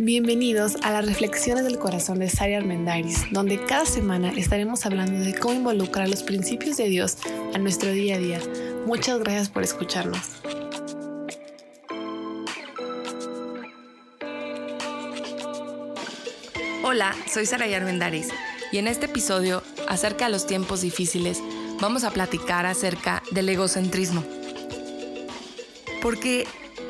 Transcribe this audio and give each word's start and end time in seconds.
Bienvenidos 0.00 0.76
a 0.84 0.92
las 0.92 1.06
Reflexiones 1.06 1.64
del 1.64 1.80
Corazón 1.80 2.20
de 2.20 2.30
Sari 2.30 2.54
Armendaris, 2.54 3.32
donde 3.32 3.60
cada 3.64 3.84
semana 3.84 4.30
estaremos 4.30 4.86
hablando 4.86 5.18
de 5.18 5.34
cómo 5.34 5.54
involucrar 5.54 6.08
los 6.08 6.22
principios 6.22 6.76
de 6.76 6.84
Dios 6.84 7.16
a 7.52 7.58
nuestro 7.58 7.90
día 7.90 8.14
a 8.14 8.18
día. 8.18 8.40
Muchas 8.86 9.18
gracias 9.18 9.48
por 9.48 9.64
escucharnos. 9.64 10.20
Hola, 16.84 17.16
soy 17.28 17.44
Sara 17.44 17.64
Armendaris 17.64 18.28
y 18.70 18.78
en 18.78 18.86
este 18.86 19.06
episodio, 19.06 19.64
acerca 19.88 20.26
de 20.26 20.30
los 20.30 20.46
tiempos 20.46 20.80
difíciles, 20.80 21.42
vamos 21.80 22.04
a 22.04 22.12
platicar 22.12 22.66
acerca 22.66 23.24
del 23.32 23.48
egocentrismo. 23.48 24.22
Porque 26.00 26.46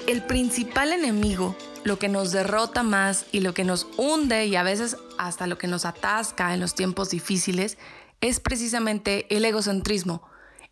el 0.06 0.22
principal 0.22 0.92
enemigo 0.92 1.56
lo 1.84 1.98
que 1.98 2.08
nos 2.08 2.32
derrota 2.32 2.82
más 2.82 3.26
y 3.32 3.40
lo 3.40 3.54
que 3.54 3.64
nos 3.64 3.86
hunde 3.96 4.46
y 4.46 4.56
a 4.56 4.62
veces 4.62 4.96
hasta 5.18 5.46
lo 5.46 5.58
que 5.58 5.66
nos 5.66 5.84
atasca 5.84 6.54
en 6.54 6.60
los 6.60 6.74
tiempos 6.74 7.10
difíciles 7.10 7.78
es 8.20 8.40
precisamente 8.40 9.26
el 9.34 9.44
egocentrismo, 9.44 10.22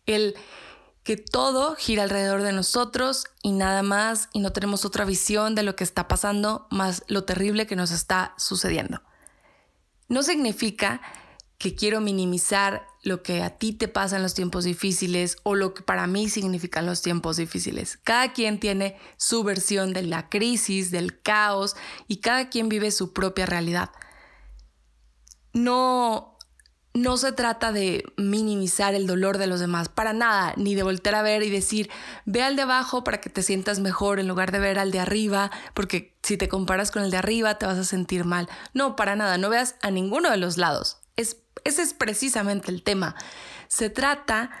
el 0.05 0.35
que 1.03 1.15
todo 1.15 1.75
gira 1.75 2.03
alrededor 2.03 2.43
de 2.43 2.51
nosotros 2.51 3.25
y 3.41 3.53
nada 3.53 3.81
más 3.81 4.27
y 4.33 4.39
no 4.39 4.51
tenemos 4.51 4.83
otra 4.83 5.05
visión 5.05 5.55
de 5.55 5.63
lo 5.63 5.75
que 5.75 5.85
está 5.85 6.07
pasando 6.09 6.67
más 6.69 7.03
lo 7.07 7.23
terrible 7.23 7.65
que 7.65 7.77
nos 7.77 7.91
está 7.91 8.33
sucediendo. 8.37 9.01
No 10.09 10.21
significa 10.23 11.01
que 11.57 11.75
quiero 11.75 12.01
minimizar 12.01 12.87
lo 13.07 13.23
que 13.23 13.41
a 13.41 13.57
ti 13.57 13.73
te 13.73 13.87
pasa 13.87 14.17
en 14.17 14.23
los 14.23 14.33
tiempos 14.33 14.65
difíciles 14.65 15.37
o 15.43 15.55
lo 15.55 15.73
que 15.73 15.81
para 15.81 16.07
mí 16.07 16.29
significan 16.29 16.85
los 16.85 17.01
tiempos 17.01 17.37
difíciles. 17.37 17.97
Cada 18.03 18.33
quien 18.33 18.59
tiene 18.59 18.97
su 19.17 19.43
versión 19.43 19.93
de 19.93 20.03
la 20.03 20.29
crisis, 20.29 20.91
del 20.91 21.19
caos 21.21 21.75
y 22.07 22.17
cada 22.17 22.49
quien 22.49 22.69
vive 22.69 22.91
su 22.91 23.13
propia 23.13 23.45
realidad. 23.45 23.91
No 25.53 26.37
no 26.97 27.15
se 27.15 27.31
trata 27.31 27.71
de 27.71 28.03
minimizar 28.17 28.95
el 28.95 29.05
dolor 29.05 29.37
de 29.37 29.45
los 29.45 29.59
demás, 29.59 29.87
para 29.87 30.13
nada, 30.13 30.53
ni 30.57 30.73
de 30.73 30.81
voltear 30.81 31.13
a 31.13 31.21
ver 31.21 31.43
y 31.43 31.49
decir, 31.49 31.91
ve 32.25 32.41
al 32.41 32.55
de 32.55 32.63
abajo 32.63 33.03
para 33.03 33.21
que 33.21 33.29
te 33.29 33.43
sientas 33.43 33.79
mejor 33.79 34.19
en 34.19 34.27
lugar 34.27 34.51
de 34.51 34.59
ver 34.59 34.79
al 34.79 34.91
de 34.91 34.99
arriba, 34.99 35.51
porque 35.75 36.17
si 36.23 36.37
te 36.37 36.49
comparas 36.49 36.89
con 36.89 37.03
el 37.03 37.11
de 37.11 37.17
arriba 37.17 37.59
te 37.59 37.67
vas 37.67 37.77
a 37.77 37.83
sentir 37.83 38.25
mal. 38.25 38.49
No, 38.73 38.95
para 38.95 39.15
nada, 39.15 39.37
no 39.37 39.49
veas 39.49 39.75
a 39.83 39.91
ninguno 39.91 40.31
de 40.31 40.37
los 40.37 40.57
lados. 40.57 40.97
Es 41.67 41.73
ese 41.73 41.81
es 41.81 41.93
precisamente 41.93 42.71
el 42.71 42.81
tema. 42.81 43.15
Se 43.67 43.89
trata 43.89 44.51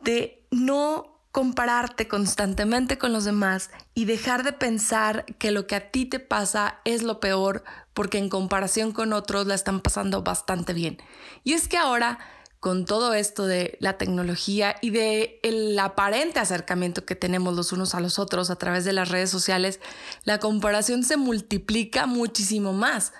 de 0.00 0.46
no 0.50 1.12
compararte 1.32 2.06
constantemente 2.06 2.98
con 2.98 3.14
los 3.14 3.24
demás 3.24 3.70
y 3.94 4.04
dejar 4.04 4.42
de 4.42 4.52
pensar 4.52 5.24
que 5.38 5.50
lo 5.50 5.66
que 5.66 5.74
a 5.74 5.90
ti 5.90 6.04
te 6.04 6.20
pasa 6.20 6.80
es 6.84 7.02
lo 7.02 7.18
peor 7.18 7.64
porque 7.94 8.18
en 8.18 8.28
comparación 8.28 8.92
con 8.92 9.14
otros 9.14 9.46
la 9.46 9.54
están 9.54 9.80
pasando 9.80 10.22
bastante 10.22 10.74
bien. 10.74 10.98
Y 11.44 11.54
es 11.54 11.66
que 11.66 11.78
ahora 11.78 12.18
con 12.60 12.84
todo 12.84 13.14
esto 13.14 13.46
de 13.46 13.78
la 13.80 13.96
tecnología 13.96 14.76
y 14.82 14.90
de 14.90 15.40
el 15.42 15.76
aparente 15.78 16.40
acercamiento 16.40 17.06
que 17.06 17.16
tenemos 17.16 17.56
los 17.56 17.72
unos 17.72 17.94
a 17.94 18.00
los 18.00 18.18
otros 18.18 18.50
a 18.50 18.56
través 18.56 18.84
de 18.84 18.92
las 18.92 19.08
redes 19.08 19.30
sociales, 19.30 19.80
la 20.24 20.38
comparación 20.38 21.04
se 21.04 21.16
multiplica 21.16 22.04
muchísimo 22.04 22.74
más. 22.74 23.14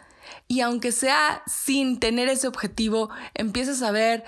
Y 0.53 0.61
aunque 0.61 0.92
sea 0.92 1.42
sin 1.47 1.98
tener 1.98 2.28
ese 2.28 2.47
objetivo, 2.47 3.08
empiezas 3.33 3.81
a 3.81 3.91
ver 3.91 4.22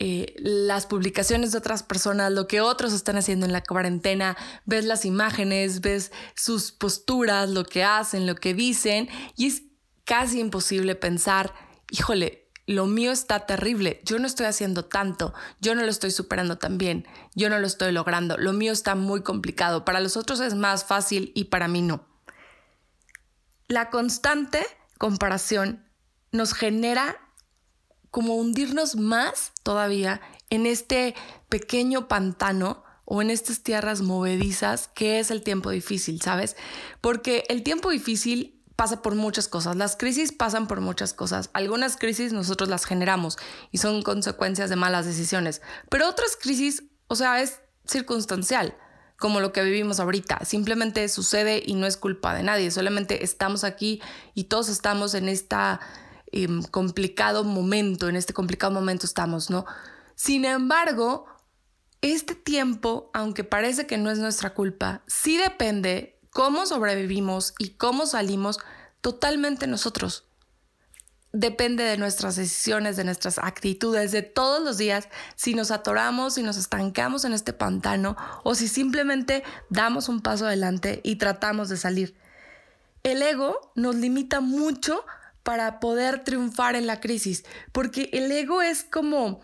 eh, 0.00 0.34
las 0.38 0.86
publicaciones 0.86 1.52
de 1.52 1.58
otras 1.58 1.84
personas, 1.84 2.32
lo 2.32 2.48
que 2.48 2.60
otros 2.60 2.92
están 2.92 3.16
haciendo 3.16 3.46
en 3.46 3.52
la 3.52 3.62
cuarentena, 3.62 4.36
ves 4.64 4.84
las 4.86 5.04
imágenes, 5.04 5.80
ves 5.80 6.10
sus 6.34 6.72
posturas, 6.72 7.50
lo 7.50 7.62
que 7.62 7.84
hacen, 7.84 8.26
lo 8.26 8.34
que 8.34 8.54
dicen, 8.54 9.08
y 9.36 9.46
es 9.46 9.62
casi 10.02 10.40
imposible 10.40 10.96
pensar, 10.96 11.54
híjole, 11.92 12.50
lo 12.66 12.86
mío 12.86 13.12
está 13.12 13.46
terrible, 13.46 14.00
yo 14.04 14.18
no 14.18 14.26
estoy 14.26 14.46
haciendo 14.46 14.84
tanto, 14.84 15.32
yo 15.60 15.76
no 15.76 15.84
lo 15.84 15.90
estoy 15.90 16.10
superando 16.10 16.58
tan 16.58 16.76
bien, 16.76 17.06
yo 17.36 17.50
no 17.50 17.60
lo 17.60 17.68
estoy 17.68 17.92
logrando, 17.92 18.36
lo 18.36 18.52
mío 18.52 18.72
está 18.72 18.96
muy 18.96 19.22
complicado, 19.22 19.84
para 19.84 20.00
los 20.00 20.16
otros 20.16 20.40
es 20.40 20.56
más 20.56 20.84
fácil 20.84 21.30
y 21.36 21.44
para 21.44 21.68
mí 21.68 21.82
no. 21.82 22.04
La 23.68 23.90
constante 23.90 24.66
comparación 24.98 25.84
nos 26.32 26.52
genera 26.52 27.16
como 28.10 28.36
hundirnos 28.36 28.96
más 28.96 29.52
todavía 29.62 30.20
en 30.50 30.66
este 30.66 31.14
pequeño 31.48 32.08
pantano 32.08 32.84
o 33.04 33.22
en 33.22 33.30
estas 33.30 33.62
tierras 33.62 34.02
movedizas 34.02 34.88
que 34.88 35.18
es 35.18 35.30
el 35.30 35.42
tiempo 35.42 35.70
difícil, 35.70 36.20
¿sabes? 36.20 36.56
Porque 37.00 37.44
el 37.48 37.62
tiempo 37.62 37.90
difícil 37.90 38.62
pasa 38.76 39.02
por 39.02 39.14
muchas 39.14 39.48
cosas, 39.48 39.76
las 39.76 39.96
crisis 39.96 40.32
pasan 40.32 40.68
por 40.68 40.80
muchas 40.80 41.12
cosas, 41.12 41.50
algunas 41.52 41.96
crisis 41.96 42.32
nosotros 42.32 42.68
las 42.68 42.84
generamos 42.84 43.36
y 43.72 43.78
son 43.78 44.02
consecuencias 44.02 44.70
de 44.70 44.76
malas 44.76 45.06
decisiones, 45.06 45.62
pero 45.88 46.08
otras 46.08 46.36
crisis, 46.40 46.84
o 47.08 47.16
sea, 47.16 47.40
es 47.40 47.60
circunstancial 47.86 48.76
como 49.18 49.40
lo 49.40 49.52
que 49.52 49.62
vivimos 49.62 50.00
ahorita. 50.00 50.44
Simplemente 50.44 51.08
sucede 51.08 51.62
y 51.64 51.74
no 51.74 51.86
es 51.86 51.96
culpa 51.96 52.34
de 52.34 52.44
nadie. 52.44 52.70
Solamente 52.70 53.24
estamos 53.24 53.64
aquí 53.64 54.00
y 54.34 54.44
todos 54.44 54.68
estamos 54.68 55.14
en 55.14 55.28
este 55.28 55.56
complicado 56.70 57.42
momento, 57.42 58.08
en 58.08 58.16
este 58.16 58.32
complicado 58.32 58.72
momento 58.72 59.06
estamos, 59.06 59.50
¿no? 59.50 59.66
Sin 60.14 60.44
embargo, 60.44 61.26
este 62.00 62.34
tiempo, 62.34 63.10
aunque 63.12 63.44
parece 63.44 63.86
que 63.86 63.98
no 63.98 64.10
es 64.10 64.18
nuestra 64.18 64.54
culpa, 64.54 65.02
sí 65.06 65.36
depende 65.36 66.20
cómo 66.30 66.66
sobrevivimos 66.66 67.54
y 67.58 67.70
cómo 67.70 68.06
salimos 68.06 68.58
totalmente 69.00 69.66
nosotros 69.66 70.27
depende 71.32 71.84
de 71.84 71.96
nuestras 71.96 72.36
decisiones, 72.36 72.96
de 72.96 73.04
nuestras 73.04 73.38
actitudes, 73.38 74.12
de 74.12 74.22
todos 74.22 74.62
los 74.62 74.78
días, 74.78 75.08
si 75.36 75.54
nos 75.54 75.70
atoramos, 75.70 76.34
si 76.34 76.42
nos 76.42 76.56
estancamos 76.56 77.24
en 77.24 77.32
este 77.32 77.52
pantano 77.52 78.16
o 78.44 78.54
si 78.54 78.68
simplemente 78.68 79.42
damos 79.68 80.08
un 80.08 80.20
paso 80.20 80.46
adelante 80.46 81.00
y 81.04 81.16
tratamos 81.16 81.68
de 81.68 81.76
salir. 81.76 82.16
El 83.02 83.22
ego 83.22 83.72
nos 83.74 83.94
limita 83.94 84.40
mucho 84.40 85.04
para 85.42 85.80
poder 85.80 86.24
triunfar 86.24 86.76
en 86.76 86.86
la 86.86 87.00
crisis, 87.00 87.44
porque 87.72 88.10
el 88.12 88.30
ego 88.30 88.60
es 88.62 88.84
como 88.84 89.40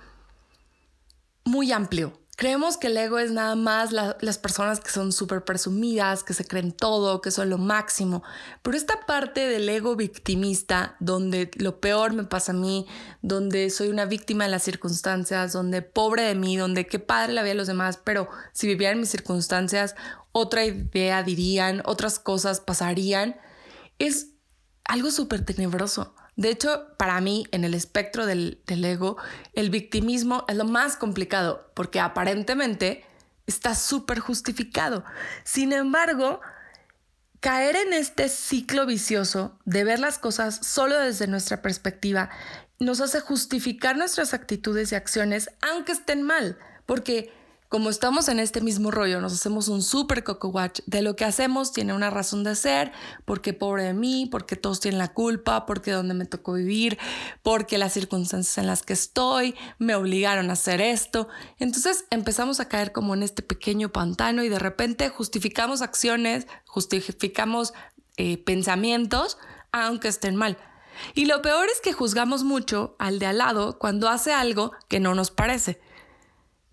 muy 1.45 1.73
amplio. 1.73 2.24
Creemos 2.37 2.77
que 2.77 2.89
el 2.89 2.97
ego 2.97 3.21
es 3.21 3.31
nada 3.31 3.55
más 3.55 3.93
las 3.93 4.39
personas 4.39 4.81
que 4.81 4.91
son 4.91 5.13
súper 5.13 5.45
presumidas, 5.45 6.25
que 6.25 6.35
se 6.35 6.45
creen 6.45 6.73
todo, 6.73 7.21
que 7.21 7.31
son 7.31 7.49
lo 7.49 7.59
máximo. 7.59 8.25
Pero 8.63 8.77
esta 8.77 9.07
parte 9.07 9.47
del 9.47 9.69
ego 9.69 9.95
victimista, 9.95 10.97
donde 10.99 11.51
lo 11.57 11.81
peor 11.81 12.13
me 12.13 12.25
pasa 12.25 12.51
a 12.51 12.57
mí, 12.57 12.87
donde 13.23 13.71
soy 13.71 13.89
una 13.89 14.05
víctima 14.05 14.45
de 14.45 14.51
las 14.51 14.65
circunstancias, 14.65 15.53
donde 15.53 15.83
pobre 15.83 16.23
de 16.23 16.35
mí, 16.35 16.57
donde 16.57 16.89
qué 16.89 16.99
padre 16.99 17.35
la 17.35 17.43
vida 17.43 17.53
a 17.53 17.57
los 17.57 17.69
demás, 17.69 18.01
pero 18.03 18.29
si 18.53 18.67
viviera 18.67 18.95
en 18.95 19.01
mis 19.01 19.11
circunstancias, 19.11 19.95
otra 20.33 20.65
idea 20.65 21.23
dirían, 21.23 21.83
otras 21.85 22.19
cosas 22.19 22.59
pasarían, 22.59 23.37
es 24.01 24.31
algo 24.85 25.13
súper 25.13 25.45
tenebroso. 25.45 26.17
De 26.37 26.51
hecho, 26.51 26.89
para 26.97 27.21
mí, 27.21 27.47
en 27.53 27.65
el 27.65 27.75
espectro 27.75 28.27
del, 28.27 28.61
ego, 28.67 29.17
el 29.53 29.71
victimismo 29.71 30.45
es 30.49 30.57
lo 30.57 30.65
más 30.65 30.97
complicado 30.97 31.71
porque 31.75 32.01
aparentemente 32.01 33.05
está 33.47 33.75
súper 33.75 34.19
justificado. 34.19 35.05
Sin 35.45 35.73
embargo, 35.73 36.41
caer 37.41 37.77
en 37.77 37.93
este 37.93 38.29
ciclo 38.29 38.87
vicioso 38.87 39.59
de 39.65 39.85
ver 39.85 40.01
las 40.01 40.19
cosas 40.19 40.67
solo 40.67 40.99
desde 40.99 41.27
nuestra 41.27 41.63
perspectiva 41.63 42.31
nos 42.81 43.01
hace 43.01 43.21
justificar 43.21 43.97
nuestras 43.97 44.35
actitudes 44.35 44.91
y 44.91 44.97
acciones 44.97 45.51
aunque 45.63 45.93
estén 45.93 46.23
mal, 46.23 46.59
porque 46.87 47.33
como 47.75 47.91
estamos 47.91 48.29
en 48.29 48.39
este 48.39 48.61
mismo 48.61 48.93
rollo, 48.93 49.21
nos 49.21 49.33
hacemos 49.33 49.67
un 49.67 49.83
super 49.83 50.23
coco 50.23 50.47
watch 50.47 50.79
de 50.87 51.03
lo 51.03 51.17
que 51.17 51.25
hacemos 51.25 51.73
tiene 51.73 51.93
una 51.93 52.09
razón 52.09 52.45
de 52.45 52.55
ser, 52.55 52.93
porque 53.25 53.53
pobre 53.53 53.83
de 53.83 53.95
mí, 53.95 54.29
porque 54.31 54.55
todos 54.55 54.79
tienen 54.79 54.99
la 54.99 55.13
culpa, 55.13 55.67
porque 55.67 55.91
donde 55.91 56.15
me 56.15 56.25
tocó 56.25 56.53
vivir, 56.53 57.01
porque 57.43 57.77
las 57.77 57.93
circunstancias 57.93 58.59
en 58.59 58.69
las 58.69 58.85
que 58.85 58.93
estoy 58.93 59.57
me 59.81 59.97
obligaron 59.97 60.51
a 60.51 60.53
hacer 60.53 60.81
esto. 60.81 61.27
Entonces 61.59 62.05
empezamos 62.11 62.61
a 62.61 62.69
caer 62.69 62.93
como 62.93 63.13
en 63.13 63.25
este 63.25 63.43
pequeño 63.43 63.89
pantano 63.89 64.45
y 64.45 64.49
de 64.49 64.61
repente 64.61 65.09
justificamos 65.09 65.83
acciones, 65.83 66.47
justificamos 66.67 67.73
eh, 68.17 68.39
pensamientos, 68.39 69.37
aunque 69.73 70.07
estén 70.07 70.37
mal. 70.37 70.59
Y 71.17 71.25
lo 71.25 71.43
peor 71.43 71.67
es 71.71 71.81
que 71.81 71.93
juzgamos 71.93 72.45
mucho 72.45 72.95
al 73.01 73.19
de 73.19 73.27
al 73.27 73.39
lado 73.39 73.81
cuando 73.81 74.09
hace 74.09 74.33
algo 74.33 74.71
que 74.87 75.01
no 75.01 75.17
nos 75.17 75.33
parece. 75.33 75.81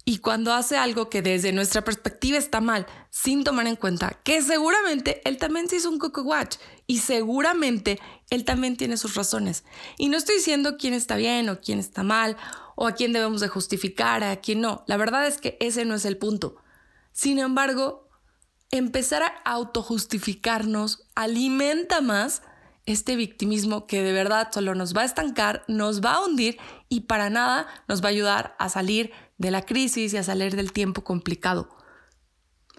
Y 0.03 0.17
cuando 0.17 0.53
hace 0.53 0.77
algo 0.77 1.09
que 1.09 1.21
desde 1.21 1.51
nuestra 1.51 1.83
perspectiva 1.83 2.37
está 2.37 2.59
mal, 2.59 2.87
sin 3.11 3.43
tomar 3.43 3.67
en 3.67 3.75
cuenta 3.75 4.19
que 4.23 4.41
seguramente 4.41 5.21
él 5.25 5.37
también 5.37 5.69
se 5.69 5.75
hizo 5.75 5.89
un 5.89 5.99
coco 5.99 6.23
watch 6.23 6.57
y 6.87 6.99
seguramente 6.99 7.99
él 8.31 8.43
también 8.43 8.77
tiene 8.77 8.97
sus 8.97 9.13
razones. 9.13 9.63
Y 9.97 10.09
no 10.09 10.17
estoy 10.17 10.37
diciendo 10.37 10.77
quién 10.77 10.95
está 10.95 11.17
bien 11.17 11.49
o 11.49 11.61
quién 11.61 11.77
está 11.77 12.01
mal 12.01 12.35
o 12.75 12.87
a 12.87 12.93
quién 12.93 13.13
debemos 13.13 13.41
de 13.41 13.47
justificar, 13.47 14.23
a 14.23 14.37
quién 14.37 14.61
no. 14.61 14.83
La 14.87 14.97
verdad 14.97 15.27
es 15.27 15.37
que 15.37 15.55
ese 15.59 15.85
no 15.85 15.93
es 15.93 16.05
el 16.05 16.17
punto. 16.17 16.55
Sin 17.11 17.37
embargo, 17.37 18.09
empezar 18.71 19.21
a 19.21 19.27
autojustificarnos 19.43 21.05
alimenta 21.13 22.01
más 22.01 22.41
este 22.85 23.15
victimismo 23.15 23.85
que 23.85 24.01
de 24.01 24.11
verdad 24.11 24.49
solo 24.51 24.73
nos 24.73 24.95
va 24.95 25.01
a 25.01 25.05
estancar, 25.05 25.63
nos 25.67 26.01
va 26.03 26.13
a 26.13 26.25
hundir 26.25 26.57
y 26.89 27.01
para 27.01 27.29
nada 27.29 27.67
nos 27.87 28.01
va 28.01 28.07
a 28.07 28.11
ayudar 28.11 28.55
a 28.57 28.69
salir 28.69 29.11
de 29.41 29.51
la 29.51 29.63
crisis 29.63 30.13
y 30.13 30.17
a 30.17 30.23
salir 30.23 30.55
del 30.55 30.71
tiempo 30.71 31.03
complicado. 31.03 31.67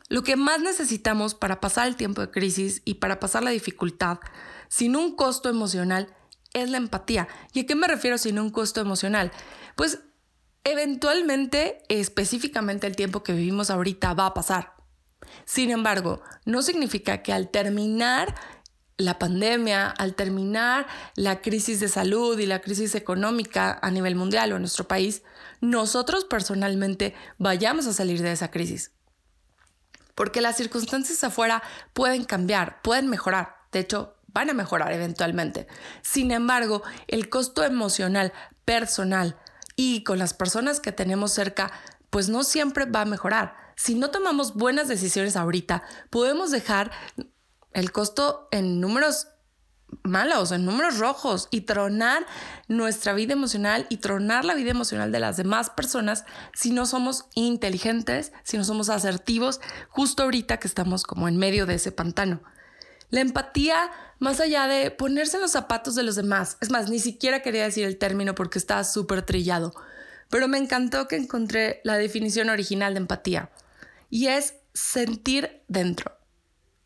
Lo 0.09 0.23
que 0.23 0.37
más 0.37 0.61
necesitamos 0.61 1.35
para 1.35 1.61
pasar 1.61 1.88
el 1.88 1.97
tiempo 1.97 2.20
de 2.20 2.31
crisis 2.31 2.82
y 2.85 2.94
para 2.94 3.19
pasar 3.19 3.43
la 3.43 3.50
dificultad 3.50 4.20
sin 4.69 4.94
un 4.94 5.17
costo 5.17 5.49
emocional 5.49 6.14
es 6.55 6.70
la 6.70 6.76
empatía. 6.76 7.29
¿Y 7.53 7.61
a 7.61 7.67
qué 7.67 7.75
me 7.75 7.88
refiero 7.88 8.17
sin 8.17 8.38
un 8.38 8.50
costo 8.50 8.81
emocional? 8.81 9.32
Pues 9.75 10.00
eventualmente, 10.64 11.82
específicamente 11.88 12.87
el 12.87 12.94
tiempo 12.94 13.23
que 13.23 13.32
vivimos 13.32 13.70
ahorita 13.70 14.14
va 14.14 14.26
a 14.26 14.35
pasar. 14.35 14.75
Sin 15.44 15.70
embargo, 15.70 16.23
no 16.44 16.62
significa 16.62 17.23
que 17.23 17.32
al 17.32 17.50
terminar 17.50 18.35
la 18.99 19.19
pandemia, 19.19 19.88
al 19.88 20.14
terminar 20.14 20.87
la 21.17 21.41
crisis 21.41 21.81
de 21.81 21.88
salud 21.88 22.38
y 22.38 22.47
la 22.47 22.61
crisis 22.61 22.94
económica 22.94 23.79
a 23.82 23.91
nivel 23.91 24.14
mundial 24.14 24.53
o 24.53 24.56
en 24.56 24.62
nuestro 24.62 24.87
país, 24.87 25.23
nosotros 25.62 26.25
personalmente 26.25 27.14
vayamos 27.38 27.87
a 27.87 27.93
salir 27.94 28.20
de 28.20 28.32
esa 28.32 28.50
crisis. 28.50 28.91
Porque 30.14 30.43
las 30.43 30.56
circunstancias 30.56 31.25
afuera 31.25 31.62
pueden 31.94 32.25
cambiar, 32.25 32.82
pueden 32.82 33.09
mejorar. 33.09 33.56
De 33.70 33.79
hecho, 33.79 34.17
van 34.26 34.50
a 34.50 34.55
mejorar 34.55 34.93
eventualmente. 34.93 35.69
Sin 36.03 36.32
embargo, 36.32 36.82
el 37.06 37.31
costo 37.31 37.64
emocional, 37.64 38.32
personal 38.64 39.38
y 39.76 40.03
con 40.03 40.19
las 40.19 40.35
personas 40.35 40.81
que 40.81 40.93
tenemos 40.93 41.32
cerca, 41.32 41.73
pues 42.11 42.29
no 42.29 42.43
siempre 42.43 42.85
va 42.85 43.03
a 43.03 43.06
mejorar. 43.06 43.56
Si 43.76 43.94
no 43.94 44.11
tomamos 44.11 44.55
buenas 44.55 44.88
decisiones 44.88 45.37
ahorita, 45.37 45.85
podemos 46.11 46.50
dejar 46.50 46.91
el 47.73 47.93
costo 47.93 48.49
en 48.50 48.81
números 48.81 49.29
malos, 50.03 50.53
en 50.53 50.65
números 50.65 50.99
rojos 50.99 51.49
y 51.50 51.62
tronar 51.62 52.27
nuestra 52.69 53.12
vida 53.12 53.33
emocional 53.33 53.87
y 53.89 53.99
tronar 53.99 54.44
la 54.44 54.55
vida 54.55 54.71
emocional 54.71 55.12
de 55.12 55.21
las 55.21 55.37
demás 55.37 55.71
personas 55.71 56.25
si 56.55 56.73
no 56.73 56.87
somos 56.87 57.27
inteligentes, 57.35 58.33
si 58.43 58.56
no 58.56 58.65
somos 58.65 58.89
asertivos, 58.89 59.61
justo 59.89 60.23
ahorita 60.23 60.59
que 60.59 60.69
estamos 60.69 61.05
como 61.05 61.29
en 61.29 61.37
medio 61.37 61.67
de 61.67 61.75
ese 61.75 61.93
pantano. 61.93 62.43
La 63.11 63.21
empatía, 63.21 63.91
más 64.19 64.41
allá 64.41 64.67
de 64.67 64.91
ponerse 64.91 65.37
en 65.37 65.43
los 65.43 65.53
zapatos 65.53 65.95
de 65.95 66.03
los 66.03 66.17
demás, 66.17 66.56
es 66.61 66.71
más, 66.71 66.88
ni 66.88 66.99
siquiera 66.99 67.43
quería 67.43 67.65
decir 67.65 67.85
el 67.85 67.99
término 67.99 68.35
porque 68.35 68.59
está 68.59 68.83
súper 68.85 69.23
trillado, 69.23 69.75
pero 70.31 70.49
me 70.49 70.56
encantó 70.56 71.09
que 71.09 71.17
encontré 71.17 71.83
la 71.85 71.99
definición 71.99 72.49
original 72.49 72.95
de 72.95 73.00
empatía 73.00 73.50
y 74.09 74.29
es 74.29 74.55
sentir 74.73 75.62
dentro. 75.69 76.22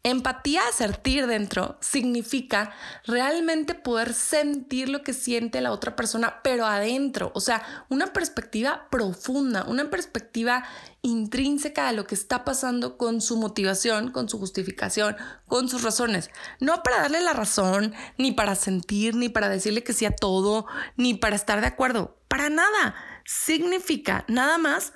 Empatía, 0.06 0.62
sentir 0.72 1.26
dentro, 1.26 1.78
significa 1.80 2.72
realmente 3.06 3.74
poder 3.74 4.14
sentir 4.14 4.88
lo 4.88 5.02
que 5.02 5.12
siente 5.12 5.60
la 5.60 5.72
otra 5.72 5.96
persona, 5.96 6.42
pero 6.44 6.64
adentro, 6.64 7.32
o 7.34 7.40
sea, 7.40 7.84
una 7.88 8.12
perspectiva 8.12 8.86
profunda, 8.88 9.64
una 9.64 9.90
perspectiva 9.90 10.62
intrínseca 11.02 11.88
de 11.88 11.94
lo 11.94 12.06
que 12.06 12.14
está 12.14 12.44
pasando 12.44 12.96
con 12.96 13.20
su 13.20 13.36
motivación, 13.36 14.12
con 14.12 14.28
su 14.28 14.38
justificación, 14.38 15.16
con 15.48 15.68
sus 15.68 15.82
razones. 15.82 16.30
No 16.60 16.84
para 16.84 17.00
darle 17.00 17.20
la 17.20 17.32
razón, 17.32 17.92
ni 18.16 18.30
para 18.30 18.54
sentir, 18.54 19.16
ni 19.16 19.28
para 19.28 19.48
decirle 19.48 19.82
que 19.82 19.92
sí 19.92 20.04
a 20.04 20.14
todo, 20.14 20.66
ni 20.96 21.14
para 21.14 21.34
estar 21.34 21.60
de 21.60 21.66
acuerdo, 21.66 22.16
para 22.28 22.48
nada. 22.48 22.94
Significa 23.24 24.24
nada 24.28 24.56
más 24.56 24.92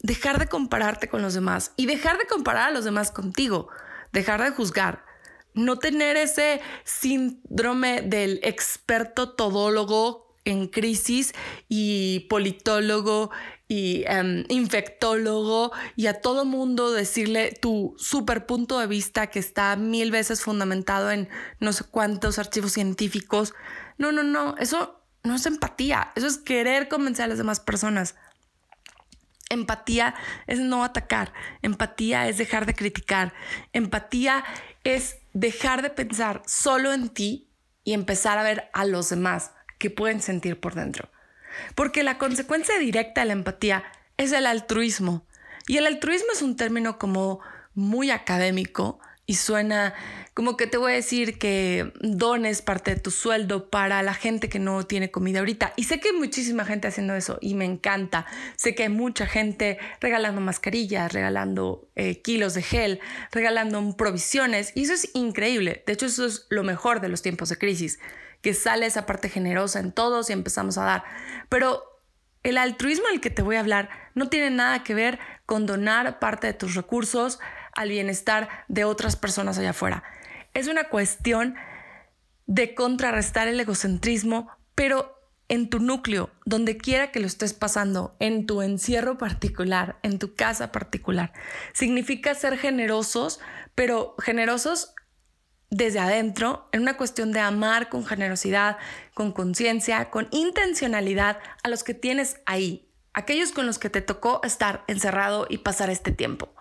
dejar 0.00 0.38
de 0.38 0.46
compararte 0.46 1.06
con 1.10 1.20
los 1.20 1.34
demás 1.34 1.72
y 1.76 1.84
dejar 1.84 2.16
de 2.16 2.26
comparar 2.26 2.68
a 2.68 2.72
los 2.72 2.86
demás 2.86 3.10
contigo 3.10 3.68
dejar 4.16 4.42
de 4.42 4.50
juzgar, 4.50 5.04
no 5.52 5.78
tener 5.78 6.16
ese 6.16 6.62
síndrome 6.84 8.00
del 8.00 8.40
experto 8.42 9.34
todólogo 9.34 10.34
en 10.46 10.68
crisis 10.68 11.34
y 11.68 12.20
politólogo 12.30 13.30
y 13.68 14.04
em, 14.06 14.44
infectólogo 14.48 15.72
y 15.96 16.06
a 16.06 16.20
todo 16.22 16.46
mundo 16.46 16.92
decirle 16.92 17.52
tu 17.60 17.94
super 17.98 18.46
punto 18.46 18.78
de 18.78 18.86
vista 18.86 19.26
que 19.26 19.38
está 19.38 19.76
mil 19.76 20.10
veces 20.10 20.40
fundamentado 20.40 21.10
en 21.10 21.28
no 21.60 21.74
sé 21.74 21.84
cuántos 21.84 22.38
archivos 22.38 22.72
científicos. 22.72 23.52
No, 23.98 24.12
no, 24.12 24.22
no, 24.22 24.56
eso 24.56 25.02
no 25.24 25.34
es 25.34 25.44
empatía, 25.44 26.12
eso 26.14 26.26
es 26.26 26.38
querer 26.38 26.88
convencer 26.88 27.26
a 27.26 27.28
las 27.28 27.38
demás 27.38 27.60
personas. 27.60 28.14
Empatía 29.48 30.14
es 30.46 30.58
no 30.58 30.82
atacar, 30.82 31.32
empatía 31.62 32.28
es 32.28 32.36
dejar 32.36 32.66
de 32.66 32.74
criticar, 32.74 33.32
empatía 33.72 34.44
es 34.82 35.18
dejar 35.34 35.82
de 35.82 35.90
pensar 35.90 36.42
solo 36.46 36.92
en 36.92 37.08
ti 37.08 37.48
y 37.84 37.92
empezar 37.92 38.38
a 38.38 38.42
ver 38.42 38.68
a 38.72 38.84
los 38.84 39.08
demás 39.10 39.52
que 39.78 39.90
pueden 39.90 40.20
sentir 40.20 40.58
por 40.58 40.74
dentro. 40.74 41.10
Porque 41.74 42.02
la 42.02 42.18
consecuencia 42.18 42.78
directa 42.78 43.20
de 43.20 43.28
la 43.28 43.32
empatía 43.34 43.84
es 44.16 44.32
el 44.32 44.46
altruismo. 44.46 45.26
Y 45.68 45.76
el 45.76 45.86
altruismo 45.86 46.28
es 46.32 46.42
un 46.42 46.56
término 46.56 46.98
como 46.98 47.40
muy 47.74 48.10
académico 48.10 48.98
y 49.26 49.34
suena 49.34 49.94
como 50.34 50.56
que 50.56 50.66
te 50.66 50.76
voy 50.76 50.92
a 50.92 50.94
decir 50.94 51.38
que 51.38 51.92
dones 52.00 52.60
parte 52.60 52.94
de 52.94 53.00
tu 53.00 53.10
sueldo 53.10 53.70
para 53.70 54.02
la 54.02 54.12
gente 54.12 54.48
que 54.48 54.58
no 54.58 54.84
tiene 54.86 55.10
comida 55.10 55.38
ahorita. 55.38 55.72
Y 55.76 55.84
sé 55.84 55.98
que 55.98 56.10
hay 56.10 56.14
muchísima 56.14 56.64
gente 56.66 56.88
haciendo 56.88 57.14
eso 57.14 57.38
y 57.40 57.54
me 57.54 57.64
encanta. 57.64 58.26
Sé 58.56 58.74
que 58.74 58.82
hay 58.82 58.88
mucha 58.90 59.26
gente 59.26 59.78
regalando 59.98 60.42
mascarillas, 60.42 61.12
regalando 61.12 61.88
eh, 61.96 62.20
kilos 62.20 62.52
de 62.52 62.62
gel, 62.62 63.00
regalando 63.32 63.96
provisiones 63.96 64.72
y 64.74 64.82
eso 64.82 64.92
es 64.92 65.10
increíble. 65.14 65.82
De 65.86 65.94
hecho, 65.94 66.06
eso 66.06 66.26
es 66.26 66.46
lo 66.50 66.62
mejor 66.62 67.00
de 67.00 67.08
los 67.08 67.22
tiempos 67.22 67.48
de 67.48 67.56
crisis, 67.56 67.98
que 68.42 68.52
sale 68.52 68.84
esa 68.84 69.06
parte 69.06 69.30
generosa 69.30 69.80
en 69.80 69.90
todos 69.90 70.28
y 70.28 70.34
empezamos 70.34 70.76
a 70.76 70.84
dar. 70.84 71.04
Pero 71.48 71.82
el 72.42 72.58
altruismo 72.58 73.06
al 73.10 73.20
que 73.20 73.30
te 73.30 73.42
voy 73.42 73.56
a 73.56 73.60
hablar 73.60 73.88
no 74.14 74.28
tiene 74.28 74.50
nada 74.50 74.84
que 74.84 74.94
ver 74.94 75.18
con 75.46 75.64
donar 75.64 76.18
parte 76.18 76.46
de 76.46 76.52
tus 76.52 76.74
recursos 76.74 77.40
al 77.76 77.90
bienestar 77.90 78.48
de 78.66 78.84
otras 78.84 79.14
personas 79.14 79.58
allá 79.58 79.70
afuera. 79.70 80.02
Es 80.54 80.66
una 80.66 80.88
cuestión 80.88 81.54
de 82.46 82.74
contrarrestar 82.74 83.46
el 83.46 83.60
egocentrismo, 83.60 84.48
pero 84.74 85.16
en 85.48 85.70
tu 85.70 85.78
núcleo, 85.78 86.30
donde 86.44 86.76
quiera 86.76 87.12
que 87.12 87.20
lo 87.20 87.26
estés 87.26 87.54
pasando, 87.54 88.16
en 88.18 88.46
tu 88.46 88.62
encierro 88.62 89.16
particular, 89.18 89.98
en 90.02 90.18
tu 90.18 90.34
casa 90.34 90.72
particular. 90.72 91.32
Significa 91.72 92.34
ser 92.34 92.58
generosos, 92.58 93.38
pero 93.74 94.16
generosos 94.18 94.94
desde 95.70 95.98
adentro, 95.98 96.68
en 96.72 96.82
una 96.82 96.96
cuestión 96.96 97.32
de 97.32 97.40
amar 97.40 97.88
con 97.88 98.04
generosidad, 98.04 98.78
con 99.14 99.32
conciencia, 99.32 100.10
con 100.10 100.28
intencionalidad 100.30 101.38
a 101.62 101.68
los 101.68 101.84
que 101.84 101.94
tienes 101.94 102.40
ahí, 102.46 102.88
aquellos 103.14 103.52
con 103.52 103.66
los 103.66 103.78
que 103.78 103.90
te 103.90 104.00
tocó 104.00 104.40
estar 104.42 104.84
encerrado 104.86 105.46
y 105.48 105.58
pasar 105.58 105.90
este 105.90 106.12
tiempo. 106.12 106.55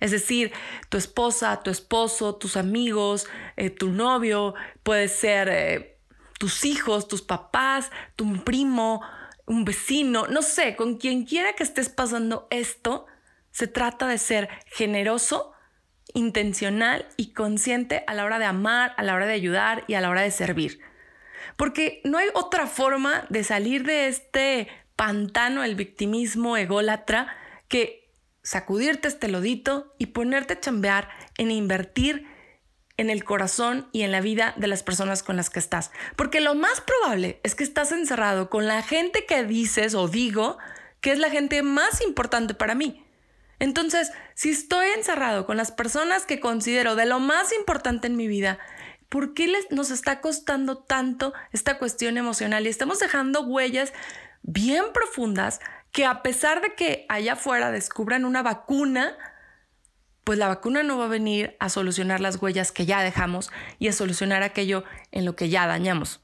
Es 0.00 0.10
decir, 0.10 0.52
tu 0.88 0.96
esposa, 0.96 1.62
tu 1.62 1.70
esposo, 1.70 2.34
tus 2.34 2.56
amigos, 2.56 3.26
eh, 3.56 3.70
tu 3.70 3.90
novio, 3.90 4.54
puede 4.82 5.08
ser 5.08 5.48
eh, 5.48 5.98
tus 6.38 6.64
hijos, 6.64 7.06
tus 7.06 7.22
papás, 7.22 7.90
tu 8.16 8.42
primo, 8.42 9.02
un 9.46 9.64
vecino, 9.64 10.26
no 10.26 10.42
sé, 10.42 10.74
con 10.74 10.96
quien 10.96 11.24
quiera 11.24 11.52
que 11.52 11.62
estés 11.62 11.88
pasando 11.90 12.46
esto, 12.50 13.06
se 13.50 13.66
trata 13.66 14.06
de 14.06 14.16
ser 14.16 14.48
generoso, 14.66 15.52
intencional 16.14 17.06
y 17.16 17.32
consciente 17.32 18.04
a 18.06 18.14
la 18.14 18.24
hora 18.24 18.38
de 18.38 18.44
amar, 18.44 18.94
a 18.96 19.02
la 19.02 19.14
hora 19.14 19.26
de 19.26 19.34
ayudar 19.34 19.84
y 19.86 19.94
a 19.94 20.00
la 20.00 20.10
hora 20.10 20.22
de 20.22 20.30
servir. 20.30 20.80
Porque 21.56 22.00
no 22.04 22.18
hay 22.18 22.28
otra 22.34 22.66
forma 22.66 23.26
de 23.28 23.44
salir 23.44 23.84
de 23.84 24.08
este 24.08 24.68
pantano, 24.96 25.64
el 25.64 25.74
victimismo 25.74 26.56
ególatra, 26.56 27.34
que 27.68 27.99
sacudirte 28.50 29.06
este 29.06 29.28
lodito 29.28 29.94
y 29.96 30.06
ponerte 30.06 30.54
a 30.54 30.60
chambear 30.60 31.08
en 31.38 31.52
invertir 31.52 32.26
en 32.96 33.08
el 33.08 33.22
corazón 33.22 33.88
y 33.92 34.02
en 34.02 34.10
la 34.10 34.20
vida 34.20 34.54
de 34.56 34.66
las 34.66 34.82
personas 34.82 35.22
con 35.22 35.36
las 35.36 35.50
que 35.50 35.60
estás. 35.60 35.92
Porque 36.16 36.40
lo 36.40 36.56
más 36.56 36.80
probable 36.80 37.38
es 37.44 37.54
que 37.54 37.62
estás 37.62 37.92
encerrado 37.92 38.50
con 38.50 38.66
la 38.66 38.82
gente 38.82 39.24
que 39.24 39.44
dices 39.44 39.94
o 39.94 40.08
digo 40.08 40.58
que 41.00 41.12
es 41.12 41.20
la 41.20 41.30
gente 41.30 41.62
más 41.62 42.00
importante 42.00 42.54
para 42.54 42.74
mí. 42.74 43.06
Entonces, 43.60 44.10
si 44.34 44.50
estoy 44.50 44.88
encerrado 44.96 45.46
con 45.46 45.56
las 45.56 45.70
personas 45.70 46.26
que 46.26 46.40
considero 46.40 46.96
de 46.96 47.06
lo 47.06 47.20
más 47.20 47.52
importante 47.52 48.08
en 48.08 48.16
mi 48.16 48.26
vida, 48.26 48.58
¿por 49.08 49.32
qué 49.32 49.48
nos 49.70 49.92
está 49.92 50.20
costando 50.20 50.78
tanto 50.78 51.34
esta 51.52 51.78
cuestión 51.78 52.18
emocional? 52.18 52.66
Y 52.66 52.70
estamos 52.70 52.98
dejando 52.98 53.42
huellas 53.42 53.92
bien 54.42 54.86
profundas 54.92 55.60
que 55.92 56.06
a 56.06 56.22
pesar 56.22 56.60
de 56.60 56.74
que 56.74 57.06
allá 57.08 57.34
afuera 57.34 57.70
descubran 57.70 58.24
una 58.24 58.42
vacuna, 58.42 59.16
pues 60.24 60.38
la 60.38 60.48
vacuna 60.48 60.82
no 60.82 60.98
va 60.98 61.06
a 61.06 61.08
venir 61.08 61.56
a 61.58 61.68
solucionar 61.68 62.20
las 62.20 62.40
huellas 62.40 62.72
que 62.72 62.86
ya 62.86 63.02
dejamos 63.02 63.50
y 63.78 63.88
a 63.88 63.92
solucionar 63.92 64.42
aquello 64.42 64.84
en 65.10 65.24
lo 65.24 65.34
que 65.34 65.48
ya 65.48 65.66
dañamos. 65.66 66.20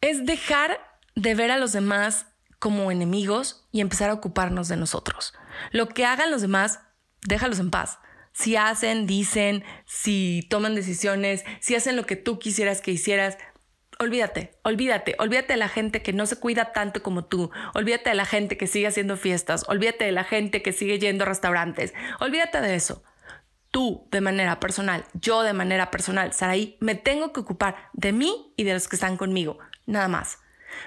Es 0.00 0.24
dejar 0.24 0.78
de 1.14 1.34
ver 1.34 1.50
a 1.50 1.58
los 1.58 1.72
demás 1.72 2.26
como 2.58 2.90
enemigos 2.90 3.66
y 3.72 3.80
empezar 3.80 4.10
a 4.10 4.14
ocuparnos 4.14 4.68
de 4.68 4.76
nosotros. 4.76 5.34
Lo 5.72 5.88
que 5.88 6.04
hagan 6.04 6.30
los 6.30 6.42
demás, 6.42 6.80
déjalos 7.22 7.58
en 7.58 7.70
paz. 7.70 7.98
si 8.32 8.54
hacen, 8.54 9.06
dicen, 9.06 9.64
si 9.86 10.46
toman 10.50 10.74
decisiones, 10.74 11.42
si 11.60 11.74
hacen 11.74 11.96
lo 11.96 12.04
que 12.04 12.16
tú 12.16 12.38
quisieras 12.38 12.82
que 12.82 12.90
hicieras, 12.90 13.38
olvídate, 13.98 14.58
olvídate, 14.62 15.16
olvídate 15.18 15.54
de 15.54 15.58
la 15.58 15.68
gente 15.68 16.02
que 16.02 16.12
no 16.12 16.26
se 16.26 16.36
cuida 16.36 16.72
tanto 16.72 17.02
como 17.02 17.24
tú, 17.24 17.50
olvídate 17.74 18.10
de 18.10 18.16
la 18.16 18.26
gente 18.26 18.56
que 18.56 18.66
sigue 18.66 18.86
haciendo 18.86 19.16
fiestas, 19.16 19.64
olvídate 19.68 20.04
de 20.04 20.12
la 20.12 20.24
gente 20.24 20.62
que 20.62 20.72
sigue 20.72 20.98
yendo 20.98 21.24
a 21.24 21.28
restaurantes, 21.28 21.94
olvídate 22.20 22.60
de 22.60 22.74
eso. 22.74 23.02
Tú 23.70 24.06
de 24.10 24.20
manera 24.20 24.60
personal, 24.60 25.04
yo 25.14 25.42
de 25.42 25.52
manera 25.52 25.90
personal, 25.90 26.32
Saraí, 26.32 26.76
me 26.80 26.94
tengo 26.94 27.32
que 27.32 27.40
ocupar 27.40 27.90
de 27.92 28.12
mí 28.12 28.52
y 28.56 28.64
de 28.64 28.74
los 28.74 28.88
que 28.88 28.96
están 28.96 29.16
conmigo, 29.16 29.58
nada 29.86 30.08
más. 30.08 30.38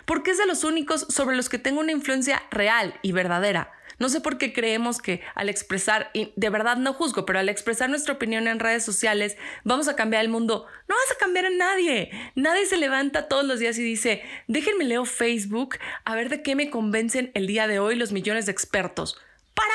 Porque 0.05 0.31
es 0.31 0.37
de 0.37 0.45
los 0.45 0.63
únicos 0.63 1.05
sobre 1.09 1.35
los 1.35 1.49
que 1.49 1.59
tengo 1.59 1.79
una 1.79 1.91
influencia 1.91 2.43
real 2.51 2.95
y 3.01 3.11
verdadera. 3.11 3.71
No 4.00 4.10
sé 4.10 4.22
por 4.22 4.38
qué 4.38 4.53
creemos 4.53 5.00
que 5.00 5.22
al 5.36 5.50
expresar, 5.50 6.10
y 6.13 6.32
de 6.36 6.50
verdad 6.50 6.77
no 6.77 6.94
juzgo, 6.94 7.25
pero 7.25 7.39
al 7.39 7.50
expresar 7.50 7.89
nuestra 7.89 8.13
opinión 8.13 8.48
en 8.48 8.60
redes 8.60 8.84
sociales 8.84 9.38
vamos 9.63 9.88
a 9.88 9.96
cambiar 9.96 10.24
el 10.24 10.29
mundo. 10.29 10.65
No 10.88 10.96
vas 10.96 11.15
a 11.15 11.20
cambiar 11.20 11.46
a 11.46 11.50
nadie. 11.50 12.10
Nadie 12.36 12.65
se 12.65 12.77
levanta 12.77 13.27
todos 13.27 13.46
los 13.46 13.60
días 13.60 13.77
y 13.77 13.84
dice, 13.84 14.24
déjenme 14.48 14.86
leo 14.86 15.06
Facebook 15.06 15.77
a 16.06 16.15
ver 16.15 16.29
de 16.29 16.41
qué 16.41 16.56
me 16.56 16.70
convencen 16.70 17.32
el 17.34 17.46
día 17.46 17.68
de 17.68 17.79
hoy 17.79 17.96
los 17.96 18.12
millones 18.12 18.46
de 18.46 18.53
expertos. 18.53 19.20
Para 19.53 19.74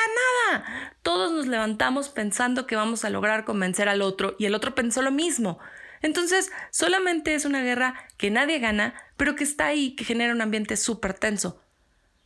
nada. 0.51 0.95
Todos 1.03 1.31
nos 1.31 1.45
levantamos 1.45 2.09
pensando 2.09 2.65
que 2.65 2.75
vamos 2.75 3.05
a 3.05 3.11
lograr 3.11 3.45
convencer 3.45 3.87
al 3.87 4.01
otro 4.01 4.35
y 4.39 4.45
el 4.45 4.55
otro 4.55 4.73
pensó 4.73 5.03
lo 5.03 5.11
mismo. 5.11 5.59
Entonces, 6.01 6.51
solamente 6.71 7.35
es 7.35 7.45
una 7.45 7.61
guerra 7.61 7.95
que 8.17 8.31
nadie 8.31 8.59
gana, 8.59 8.95
pero 9.17 9.35
que 9.35 9.43
está 9.43 9.67
ahí, 9.67 9.95
que 9.95 10.03
genera 10.03 10.33
un 10.33 10.41
ambiente 10.41 10.77
súper 10.77 11.13
tenso. 11.13 11.61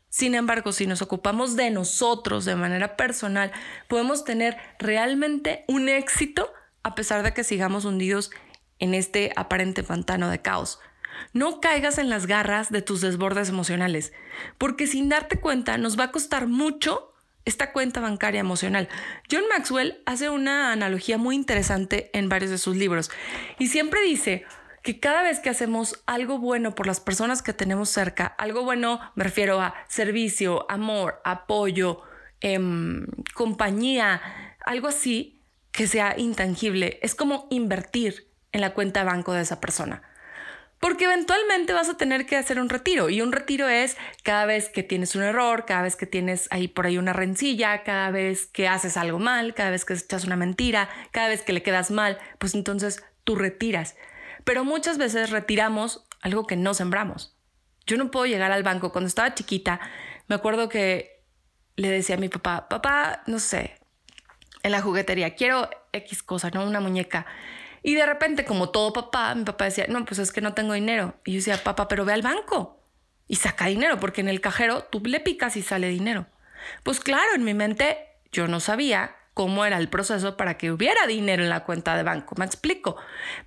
Sin 0.09 0.33
embargo, 0.33 0.71
si 0.71 0.87
nos 0.87 1.01
ocupamos 1.01 1.55
de 1.55 1.69
nosotros 1.69 2.45
de 2.45 2.55
manera 2.55 2.97
personal, 2.97 3.51
podemos 3.87 4.23
tener 4.23 4.57
realmente 4.79 5.65
un 5.67 5.87
éxito 5.87 6.51
a 6.83 6.95
pesar 6.95 7.23
de 7.23 7.33
que 7.33 7.43
sigamos 7.43 7.85
hundidos 7.85 8.31
en 8.79 8.93
este 8.93 9.31
aparente 9.35 9.83
pantano 9.83 10.29
de 10.29 10.41
caos. 10.41 10.79
No 11.33 11.59
caigas 11.59 11.97
en 11.97 12.09
las 12.09 12.27
garras 12.27 12.71
de 12.71 12.81
tus 12.81 13.01
desbordes 13.01 13.49
emocionales, 13.49 14.13
porque 14.57 14.87
sin 14.87 15.09
darte 15.09 15.39
cuenta 15.39 15.77
nos 15.77 15.99
va 15.99 16.05
a 16.05 16.11
costar 16.11 16.47
mucho 16.47 17.13
esta 17.45 17.71
cuenta 17.71 17.99
bancaria 17.99 18.39
emocional. 18.39 18.89
John 19.29 19.43
Maxwell 19.49 20.01
hace 20.05 20.29
una 20.29 20.71
analogía 20.71 21.17
muy 21.17 21.35
interesante 21.35 22.09
en 22.13 22.29
varios 22.29 22.51
de 22.51 22.57
sus 22.57 22.75
libros 22.75 23.11
y 23.57 23.67
siempre 23.67 24.01
dice, 24.01 24.45
que 24.83 24.99
cada 24.99 25.23
vez 25.23 25.39
que 25.39 25.49
hacemos 25.49 26.01
algo 26.05 26.39
bueno 26.39 26.75
por 26.75 26.87
las 26.87 26.99
personas 26.99 27.41
que 27.41 27.53
tenemos 27.53 27.89
cerca, 27.89 28.25
algo 28.25 28.63
bueno 28.63 28.99
me 29.15 29.23
refiero 29.23 29.61
a 29.61 29.75
servicio, 29.87 30.65
amor, 30.69 31.21
apoyo, 31.23 32.01
em, 32.41 33.05
compañía, 33.33 34.21
algo 34.65 34.87
así 34.87 35.41
que 35.71 35.87
sea 35.87 36.15
intangible, 36.17 36.99
es 37.01 37.15
como 37.15 37.47
invertir 37.49 38.29
en 38.51 38.61
la 38.61 38.73
cuenta 38.73 39.03
banco 39.03 39.33
de 39.33 39.41
esa 39.41 39.59
persona. 39.59 40.03
Porque 40.79 41.05
eventualmente 41.05 41.73
vas 41.73 41.89
a 41.89 41.97
tener 41.97 42.25
que 42.25 42.37
hacer 42.37 42.57
un 42.59 42.69
retiro 42.69 43.09
y 43.09 43.21
un 43.21 43.33
retiro 43.33 43.67
es 43.67 43.97
cada 44.23 44.45
vez 44.45 44.69
que 44.69 44.81
tienes 44.81 45.13
un 45.13 45.23
error, 45.23 45.65
cada 45.65 45.81
vez 45.81 45.97
que 45.97 46.05
tienes 46.05 46.47
ahí 46.51 46.69
por 46.69 46.85
ahí 46.85 46.97
una 46.97 47.11
rencilla, 47.11 47.83
cada 47.83 48.11
vez 48.11 48.45
que 48.45 48.69
haces 48.69 48.95
algo 48.95 49.19
mal, 49.19 49.53
cada 49.53 49.71
vez 49.71 49.83
que 49.83 49.93
echas 49.93 50.23
una 50.23 50.37
mentira, 50.37 50.89
cada 51.11 51.27
vez 51.27 51.41
que 51.41 51.51
le 51.51 51.63
quedas 51.63 51.91
mal, 51.91 52.17
pues 52.37 52.55
entonces 52.55 53.03
tú 53.25 53.35
retiras 53.35 53.95
pero 54.49 54.63
muchas 54.63 54.97
veces 54.97 55.29
retiramos 55.29 56.03
algo 56.21 56.47
que 56.47 56.55
no 56.55 56.73
sembramos. 56.73 57.37
Yo 57.85 57.97
no 57.97 58.09
puedo 58.09 58.25
llegar 58.25 58.51
al 58.51 58.63
banco. 58.63 58.91
Cuando 58.91 59.07
estaba 59.07 59.35
chiquita, 59.35 59.79
me 60.27 60.33
acuerdo 60.33 60.69
que 60.69 61.23
le 61.75 61.91
decía 61.91 62.15
a 62.15 62.17
mi 62.17 62.29
papá, 62.29 62.67
papá, 62.67 63.21
no 63.27 63.37
sé, 63.37 63.79
en 64.63 64.71
la 64.71 64.81
juguetería, 64.81 65.35
quiero 65.35 65.69
X 65.93 66.23
cosa, 66.23 66.49
¿no? 66.49 66.65
Una 66.65 66.79
muñeca. 66.79 67.27
Y 67.83 67.93
de 67.93 68.07
repente, 68.07 68.43
como 68.43 68.69
todo 68.69 68.91
papá, 68.91 69.35
mi 69.35 69.43
papá 69.43 69.65
decía, 69.65 69.85
no, 69.87 70.03
pues 70.03 70.17
es 70.17 70.31
que 70.31 70.41
no 70.41 70.55
tengo 70.55 70.73
dinero. 70.73 71.13
Y 71.25 71.33
yo 71.33 71.35
decía, 71.35 71.63
papá, 71.63 71.87
pero 71.87 72.03
ve 72.03 72.13
al 72.13 72.23
banco 72.23 72.83
y 73.27 73.35
saca 73.35 73.67
dinero, 73.67 73.99
porque 73.99 74.21
en 74.21 74.29
el 74.29 74.41
cajero 74.41 74.81
tú 74.85 74.99
le 75.05 75.19
picas 75.19 75.57
y 75.57 75.61
sale 75.61 75.89
dinero. 75.89 76.25
Pues 76.81 76.99
claro, 76.99 77.35
en 77.35 77.43
mi 77.43 77.53
mente 77.53 77.99
yo 78.31 78.47
no 78.47 78.59
sabía 78.59 79.15
cómo 79.39 79.63
era 79.63 79.77
el 79.77 79.87
proceso 79.87 80.35
para 80.35 80.57
que 80.57 80.69
hubiera 80.69 81.07
dinero 81.07 81.41
en 81.41 81.47
la 81.47 81.63
cuenta 81.63 81.95
de 81.95 82.03
banco. 82.03 82.35
Me 82.37 82.43
explico. 82.43 82.97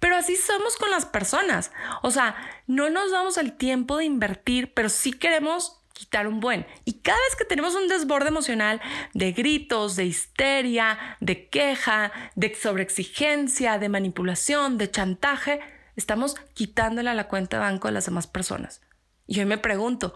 Pero 0.00 0.16
así 0.16 0.36
somos 0.36 0.76
con 0.76 0.90
las 0.90 1.04
personas. 1.04 1.70
O 2.00 2.10
sea, 2.10 2.34
no 2.66 2.88
nos 2.88 3.10
damos 3.10 3.36
el 3.36 3.52
tiempo 3.52 3.98
de 3.98 4.06
invertir, 4.06 4.72
pero 4.72 4.88
sí 4.88 5.12
queremos 5.12 5.82
quitar 5.92 6.26
un 6.28 6.40
buen. 6.40 6.66
Y 6.86 6.94
cada 7.00 7.18
vez 7.18 7.36
que 7.36 7.44
tenemos 7.44 7.74
un 7.74 7.88
desborde 7.88 8.28
emocional 8.28 8.80
de 9.12 9.32
gritos, 9.32 9.94
de 9.94 10.06
histeria, 10.06 11.18
de 11.20 11.50
queja, 11.50 12.10
de 12.36 12.54
sobreexigencia, 12.54 13.76
de 13.78 13.90
manipulación, 13.90 14.78
de 14.78 14.90
chantaje, 14.90 15.60
estamos 15.94 16.36
quitándole 16.54 17.10
a 17.10 17.14
la 17.14 17.28
cuenta 17.28 17.58
de 17.58 17.64
banco 17.64 17.88
de 17.88 17.92
las 17.92 18.06
demás 18.06 18.26
personas. 18.26 18.80
Y 19.26 19.40
hoy 19.40 19.44
me 19.44 19.58
pregunto, 19.58 20.14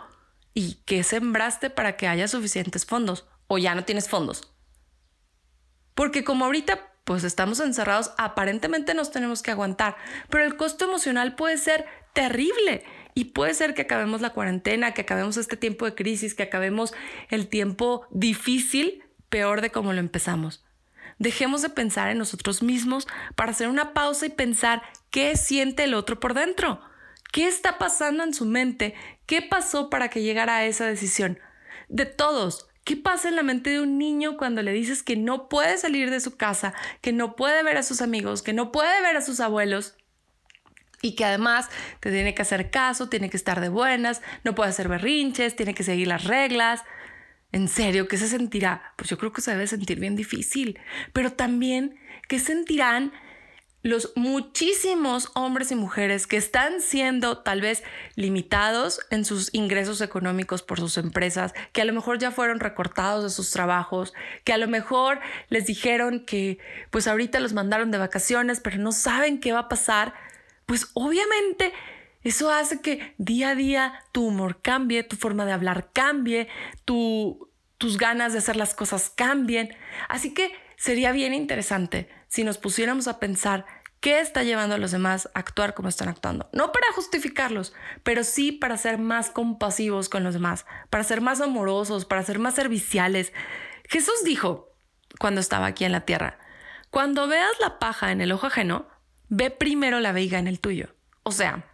¿y 0.54 0.76
qué 0.86 1.02
sembraste 1.02 1.68
para 1.68 1.98
que 1.98 2.08
haya 2.08 2.28
suficientes 2.28 2.86
fondos? 2.86 3.26
¿O 3.46 3.58
ya 3.58 3.74
no 3.74 3.84
tienes 3.84 4.08
fondos? 4.08 4.55
Porque 5.96 6.22
como 6.22 6.44
ahorita 6.44 6.92
pues 7.02 7.24
estamos 7.24 7.58
encerrados, 7.60 8.12
aparentemente 8.18 8.92
nos 8.92 9.10
tenemos 9.10 9.42
que 9.42 9.52
aguantar, 9.52 9.96
pero 10.28 10.44
el 10.44 10.56
costo 10.56 10.84
emocional 10.84 11.36
puede 11.36 11.56
ser 11.56 11.86
terrible 12.12 12.84
y 13.14 13.26
puede 13.26 13.54
ser 13.54 13.74
que 13.74 13.82
acabemos 13.82 14.20
la 14.20 14.30
cuarentena, 14.30 14.92
que 14.92 15.02
acabemos 15.02 15.36
este 15.36 15.56
tiempo 15.56 15.84
de 15.84 15.94
crisis, 15.94 16.34
que 16.34 16.42
acabemos 16.42 16.92
el 17.30 17.48
tiempo 17.48 18.06
difícil 18.10 19.04
peor 19.28 19.60
de 19.60 19.70
como 19.70 19.92
lo 19.92 20.00
empezamos. 20.00 20.64
Dejemos 21.18 21.62
de 21.62 21.70
pensar 21.70 22.10
en 22.10 22.18
nosotros 22.18 22.62
mismos 22.62 23.06
para 23.36 23.52
hacer 23.52 23.68
una 23.68 23.94
pausa 23.94 24.26
y 24.26 24.30
pensar 24.30 24.82
qué 25.10 25.36
siente 25.36 25.84
el 25.84 25.94
otro 25.94 26.20
por 26.20 26.34
dentro. 26.34 26.80
¿Qué 27.32 27.46
está 27.46 27.78
pasando 27.78 28.24
en 28.24 28.34
su 28.34 28.44
mente? 28.44 28.94
¿Qué 29.26 29.42
pasó 29.42 29.90
para 29.90 30.10
que 30.10 30.22
llegara 30.22 30.56
a 30.56 30.66
esa 30.66 30.86
decisión? 30.86 31.38
De 31.88 32.04
todos, 32.04 32.68
¿Qué 32.86 32.96
pasa 32.96 33.28
en 33.28 33.34
la 33.34 33.42
mente 33.42 33.70
de 33.70 33.80
un 33.80 33.98
niño 33.98 34.36
cuando 34.36 34.62
le 34.62 34.70
dices 34.72 35.02
que 35.02 35.16
no 35.16 35.48
puede 35.48 35.76
salir 35.76 36.08
de 36.08 36.20
su 36.20 36.36
casa, 36.36 36.72
que 37.00 37.12
no 37.12 37.34
puede 37.34 37.64
ver 37.64 37.76
a 37.78 37.82
sus 37.82 38.00
amigos, 38.00 38.42
que 38.42 38.52
no 38.52 38.70
puede 38.70 39.02
ver 39.02 39.16
a 39.16 39.22
sus 39.22 39.40
abuelos? 39.40 39.96
Y 41.02 41.16
que 41.16 41.24
además 41.24 41.68
te 41.98 42.12
tiene 42.12 42.32
que 42.32 42.42
hacer 42.42 42.70
caso, 42.70 43.08
tiene 43.08 43.28
que 43.28 43.36
estar 43.36 43.60
de 43.60 43.70
buenas, 43.70 44.22
no 44.44 44.54
puede 44.54 44.70
hacer 44.70 44.86
berrinches, 44.86 45.56
tiene 45.56 45.74
que 45.74 45.82
seguir 45.82 46.06
las 46.06 46.26
reglas. 46.26 46.84
¿En 47.50 47.66
serio 47.66 48.06
qué 48.06 48.18
se 48.18 48.28
sentirá? 48.28 48.94
Pues 48.94 49.10
yo 49.10 49.18
creo 49.18 49.32
que 49.32 49.40
se 49.40 49.50
debe 49.50 49.66
sentir 49.66 49.98
bien 49.98 50.14
difícil. 50.14 50.78
Pero 51.12 51.32
también, 51.32 51.98
¿qué 52.28 52.38
sentirán 52.38 53.10
los 53.86 54.12
muchísimos 54.16 55.30
hombres 55.34 55.70
y 55.70 55.76
mujeres 55.76 56.26
que 56.26 56.36
están 56.36 56.80
siendo 56.80 57.38
tal 57.38 57.60
vez 57.60 57.84
limitados 58.16 59.00
en 59.10 59.24
sus 59.24 59.54
ingresos 59.54 60.00
económicos 60.00 60.62
por 60.62 60.80
sus 60.80 60.98
empresas, 60.98 61.54
que 61.72 61.82
a 61.82 61.84
lo 61.84 61.92
mejor 61.92 62.18
ya 62.18 62.32
fueron 62.32 62.58
recortados 62.58 63.22
de 63.22 63.30
sus 63.30 63.52
trabajos, 63.52 64.12
que 64.42 64.52
a 64.52 64.58
lo 64.58 64.66
mejor 64.66 65.20
les 65.50 65.66
dijeron 65.66 66.24
que 66.24 66.58
pues 66.90 67.06
ahorita 67.06 67.38
los 67.38 67.52
mandaron 67.52 67.92
de 67.92 67.98
vacaciones, 67.98 68.58
pero 68.58 68.78
no 68.78 68.90
saben 68.90 69.38
qué 69.38 69.52
va 69.52 69.60
a 69.60 69.68
pasar, 69.68 70.14
pues 70.66 70.88
obviamente 70.94 71.72
eso 72.24 72.50
hace 72.50 72.80
que 72.80 73.14
día 73.18 73.50
a 73.50 73.54
día 73.54 74.02
tu 74.10 74.26
humor 74.26 74.60
cambie, 74.62 75.04
tu 75.04 75.14
forma 75.14 75.44
de 75.44 75.52
hablar 75.52 75.90
cambie, 75.92 76.48
tu, 76.84 77.52
tus 77.78 77.98
ganas 77.98 78.32
de 78.32 78.40
hacer 78.40 78.56
las 78.56 78.74
cosas 78.74 79.10
cambien. 79.10 79.76
Así 80.08 80.34
que 80.34 80.52
sería 80.76 81.12
bien 81.12 81.34
interesante 81.34 82.08
si 82.28 82.44
nos 82.44 82.58
pusiéramos 82.58 83.08
a 83.08 83.18
pensar 83.18 83.64
qué 84.00 84.20
está 84.20 84.42
llevando 84.42 84.74
a 84.74 84.78
los 84.78 84.90
demás 84.90 85.28
a 85.34 85.40
actuar 85.40 85.74
como 85.74 85.88
están 85.88 86.08
actuando. 86.08 86.48
No 86.52 86.72
para 86.72 86.92
justificarlos, 86.94 87.74
pero 88.02 88.24
sí 88.24 88.52
para 88.52 88.76
ser 88.76 88.98
más 88.98 89.30
compasivos 89.30 90.08
con 90.08 90.24
los 90.24 90.34
demás, 90.34 90.66
para 90.90 91.04
ser 91.04 91.20
más 91.20 91.40
amorosos, 91.40 92.04
para 92.04 92.22
ser 92.22 92.38
más 92.38 92.54
serviciales. 92.54 93.32
Jesús 93.88 94.24
dijo 94.24 94.72
cuando 95.18 95.40
estaba 95.40 95.66
aquí 95.66 95.84
en 95.84 95.92
la 95.92 96.02
tierra, 96.02 96.38
cuando 96.90 97.26
veas 97.26 97.52
la 97.60 97.78
paja 97.78 98.12
en 98.12 98.20
el 98.20 98.32
ojo 98.32 98.46
ajeno, 98.46 98.86
ve 99.28 99.50
primero 99.50 100.00
la 100.00 100.12
viga 100.12 100.38
en 100.38 100.46
el 100.46 100.60
tuyo. 100.60 100.94
O 101.22 101.32
sea, 101.32 101.64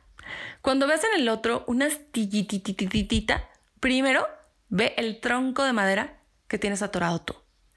cuando 0.62 0.86
ves 0.86 1.02
en 1.04 1.20
el 1.20 1.28
otro 1.28 1.64
una 1.66 1.86
astillitititita, 1.86 3.48
primero 3.80 4.26
ve 4.68 4.94
el 4.96 5.20
tronco 5.20 5.64
de 5.64 5.72
madera 5.72 6.20
que 6.48 6.58
tienes 6.58 6.82
atorado 6.82 7.20
tú. 7.20 7.34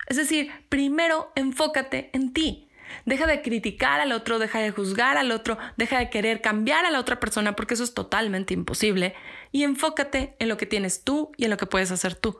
Es 0.07 0.17
decir, 0.17 0.51
primero 0.69 1.31
enfócate 1.35 2.09
en 2.13 2.31
ti. 2.33 2.64
Deja 3.05 3.27
de 3.27 3.41
criticar 3.41 3.99
al 3.99 4.11
otro, 4.11 4.39
deja 4.39 4.59
de 4.59 4.71
juzgar 4.71 5.17
al 5.17 5.31
otro, 5.31 5.57
deja 5.77 5.99
de 5.99 6.09
querer 6.09 6.41
cambiar 6.41 6.85
a 6.85 6.91
la 6.91 6.99
otra 6.99 7.19
persona 7.19 7.55
porque 7.55 7.73
eso 7.73 7.83
es 7.83 7.93
totalmente 7.93 8.53
imposible 8.53 9.15
y 9.51 9.63
enfócate 9.63 10.35
en 10.39 10.49
lo 10.49 10.57
que 10.57 10.65
tienes 10.65 11.03
tú 11.03 11.31
y 11.37 11.45
en 11.45 11.49
lo 11.51 11.57
que 11.57 11.65
puedes 11.65 11.91
hacer 11.91 12.15
tú. 12.15 12.39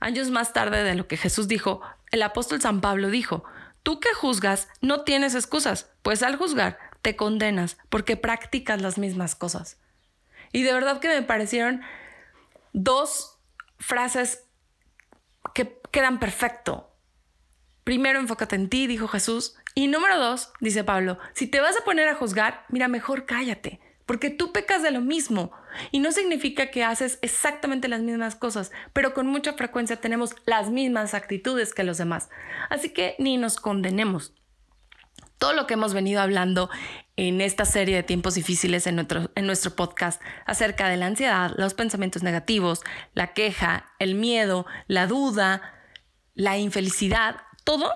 Años 0.00 0.30
más 0.30 0.52
tarde 0.52 0.82
de 0.82 0.94
lo 0.94 1.06
que 1.06 1.16
Jesús 1.16 1.48
dijo, 1.48 1.80
el 2.10 2.22
apóstol 2.22 2.60
San 2.60 2.80
Pablo 2.80 3.08
dijo, 3.08 3.44
tú 3.82 4.00
que 4.00 4.12
juzgas 4.14 4.68
no 4.80 5.02
tienes 5.02 5.34
excusas, 5.34 5.90
pues 6.02 6.22
al 6.22 6.36
juzgar 6.36 6.78
te 7.02 7.16
condenas 7.16 7.76
porque 7.88 8.16
practicas 8.16 8.80
las 8.80 8.98
mismas 8.98 9.34
cosas. 9.34 9.78
Y 10.52 10.62
de 10.62 10.72
verdad 10.72 11.00
que 11.00 11.08
me 11.08 11.22
parecieron 11.22 11.82
dos 12.72 13.38
frases 13.78 14.44
que 15.54 15.80
quedan 15.90 16.18
perfecto 16.18 16.91
primero 17.84 18.18
enfócate 18.18 18.56
en 18.56 18.68
ti, 18.68 18.86
dijo 18.86 19.08
Jesús. 19.08 19.56
Y 19.74 19.88
número 19.88 20.18
dos, 20.18 20.52
dice 20.60 20.84
Pablo, 20.84 21.18
si 21.34 21.46
te 21.46 21.60
vas 21.60 21.76
a 21.76 21.84
poner 21.84 22.08
a 22.08 22.14
juzgar, 22.14 22.64
mira, 22.68 22.88
mejor 22.88 23.24
cállate, 23.24 23.80
porque 24.06 24.30
tú 24.30 24.52
pecas 24.52 24.82
de 24.82 24.90
lo 24.90 25.00
mismo. 25.00 25.52
Y 25.90 26.00
no 26.00 26.12
significa 26.12 26.70
que 26.70 26.84
haces 26.84 27.18
exactamente 27.22 27.88
las 27.88 28.02
mismas 28.02 28.36
cosas, 28.36 28.70
pero 28.92 29.14
con 29.14 29.26
mucha 29.26 29.54
frecuencia 29.54 29.96
tenemos 29.96 30.34
las 30.44 30.70
mismas 30.70 31.14
actitudes 31.14 31.72
que 31.72 31.84
los 31.84 31.96
demás. 31.98 32.28
Así 32.68 32.90
que 32.90 33.16
ni 33.18 33.38
nos 33.38 33.58
condenemos. 33.58 34.34
Todo 35.38 35.54
lo 35.54 35.66
que 35.66 35.74
hemos 35.74 35.94
venido 35.94 36.20
hablando 36.20 36.70
en 37.16 37.40
esta 37.40 37.64
serie 37.64 37.96
de 37.96 38.02
tiempos 38.02 38.34
difíciles 38.34 38.86
en 38.86 38.96
nuestro, 38.96 39.30
en 39.34 39.46
nuestro 39.46 39.74
podcast 39.74 40.20
acerca 40.46 40.88
de 40.88 40.96
la 40.96 41.06
ansiedad, 41.06 41.52
los 41.56 41.74
pensamientos 41.74 42.22
negativos, 42.22 42.82
la 43.14 43.32
queja, 43.32 43.92
el 43.98 44.14
miedo, 44.14 44.66
la 44.86 45.06
duda, 45.06 45.62
la 46.34 46.58
infelicidad, 46.58 47.36
todo 47.64 47.92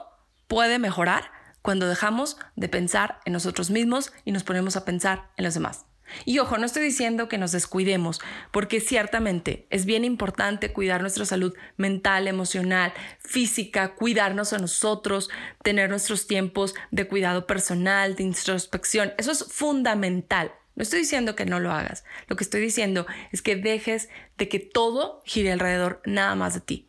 puede 0.46 0.78
mejorar 0.78 1.30
cuando 1.62 1.88
dejamos 1.88 2.36
de 2.54 2.68
pensar 2.68 3.18
en 3.24 3.32
nosotros 3.32 3.70
mismos 3.70 4.12
y 4.24 4.32
nos 4.32 4.44
ponemos 4.44 4.76
a 4.76 4.84
pensar 4.84 5.30
en 5.36 5.44
los 5.44 5.54
demás. 5.54 5.86
Y 6.24 6.38
ojo, 6.38 6.58
no 6.58 6.66
estoy 6.66 6.84
diciendo 6.84 7.28
que 7.28 7.38
nos 7.38 7.52
descuidemos, 7.52 8.20
porque 8.52 8.80
ciertamente 8.80 9.66
es 9.70 9.84
bien 9.84 10.04
importante 10.04 10.72
cuidar 10.72 11.00
nuestra 11.00 11.24
salud 11.24 11.54
mental, 11.76 12.28
emocional, 12.28 12.92
física, 13.18 13.94
cuidarnos 13.94 14.52
a 14.52 14.58
nosotros, 14.58 15.30
tener 15.62 15.90
nuestros 15.90 16.26
tiempos 16.26 16.74
de 16.90 17.08
cuidado 17.08 17.46
personal, 17.46 18.14
de 18.14 18.22
introspección. 18.22 19.12
Eso 19.18 19.32
es 19.32 19.44
fundamental. 19.44 20.52
No 20.76 20.82
estoy 20.82 21.00
diciendo 21.00 21.34
que 21.34 21.46
no 21.46 21.58
lo 21.58 21.72
hagas. 21.72 22.04
Lo 22.28 22.36
que 22.36 22.44
estoy 22.44 22.60
diciendo 22.60 23.06
es 23.32 23.42
que 23.42 23.56
dejes 23.56 24.08
de 24.36 24.48
que 24.48 24.60
todo 24.60 25.22
gire 25.24 25.50
alrededor 25.50 26.02
nada 26.04 26.34
más 26.34 26.54
de 26.54 26.60
ti. 26.60 26.85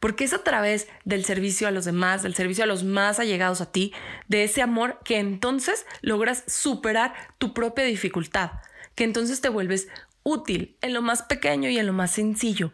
Porque 0.00 0.24
es 0.24 0.32
a 0.32 0.44
través 0.44 0.88
del 1.04 1.24
servicio 1.24 1.68
a 1.68 1.70
los 1.70 1.84
demás, 1.84 2.22
del 2.22 2.34
servicio 2.34 2.64
a 2.64 2.68
los 2.68 2.84
más 2.84 3.18
allegados 3.18 3.60
a 3.60 3.72
ti, 3.72 3.92
de 4.28 4.44
ese 4.44 4.62
amor 4.62 5.00
que 5.04 5.18
entonces 5.18 5.86
logras 6.02 6.44
superar 6.46 7.14
tu 7.38 7.52
propia 7.52 7.84
dificultad, 7.84 8.52
que 8.94 9.04
entonces 9.04 9.40
te 9.40 9.48
vuelves 9.48 9.88
útil 10.22 10.76
en 10.82 10.94
lo 10.94 11.02
más 11.02 11.22
pequeño 11.22 11.68
y 11.70 11.78
en 11.78 11.86
lo 11.86 11.92
más 11.92 12.12
sencillo. 12.12 12.72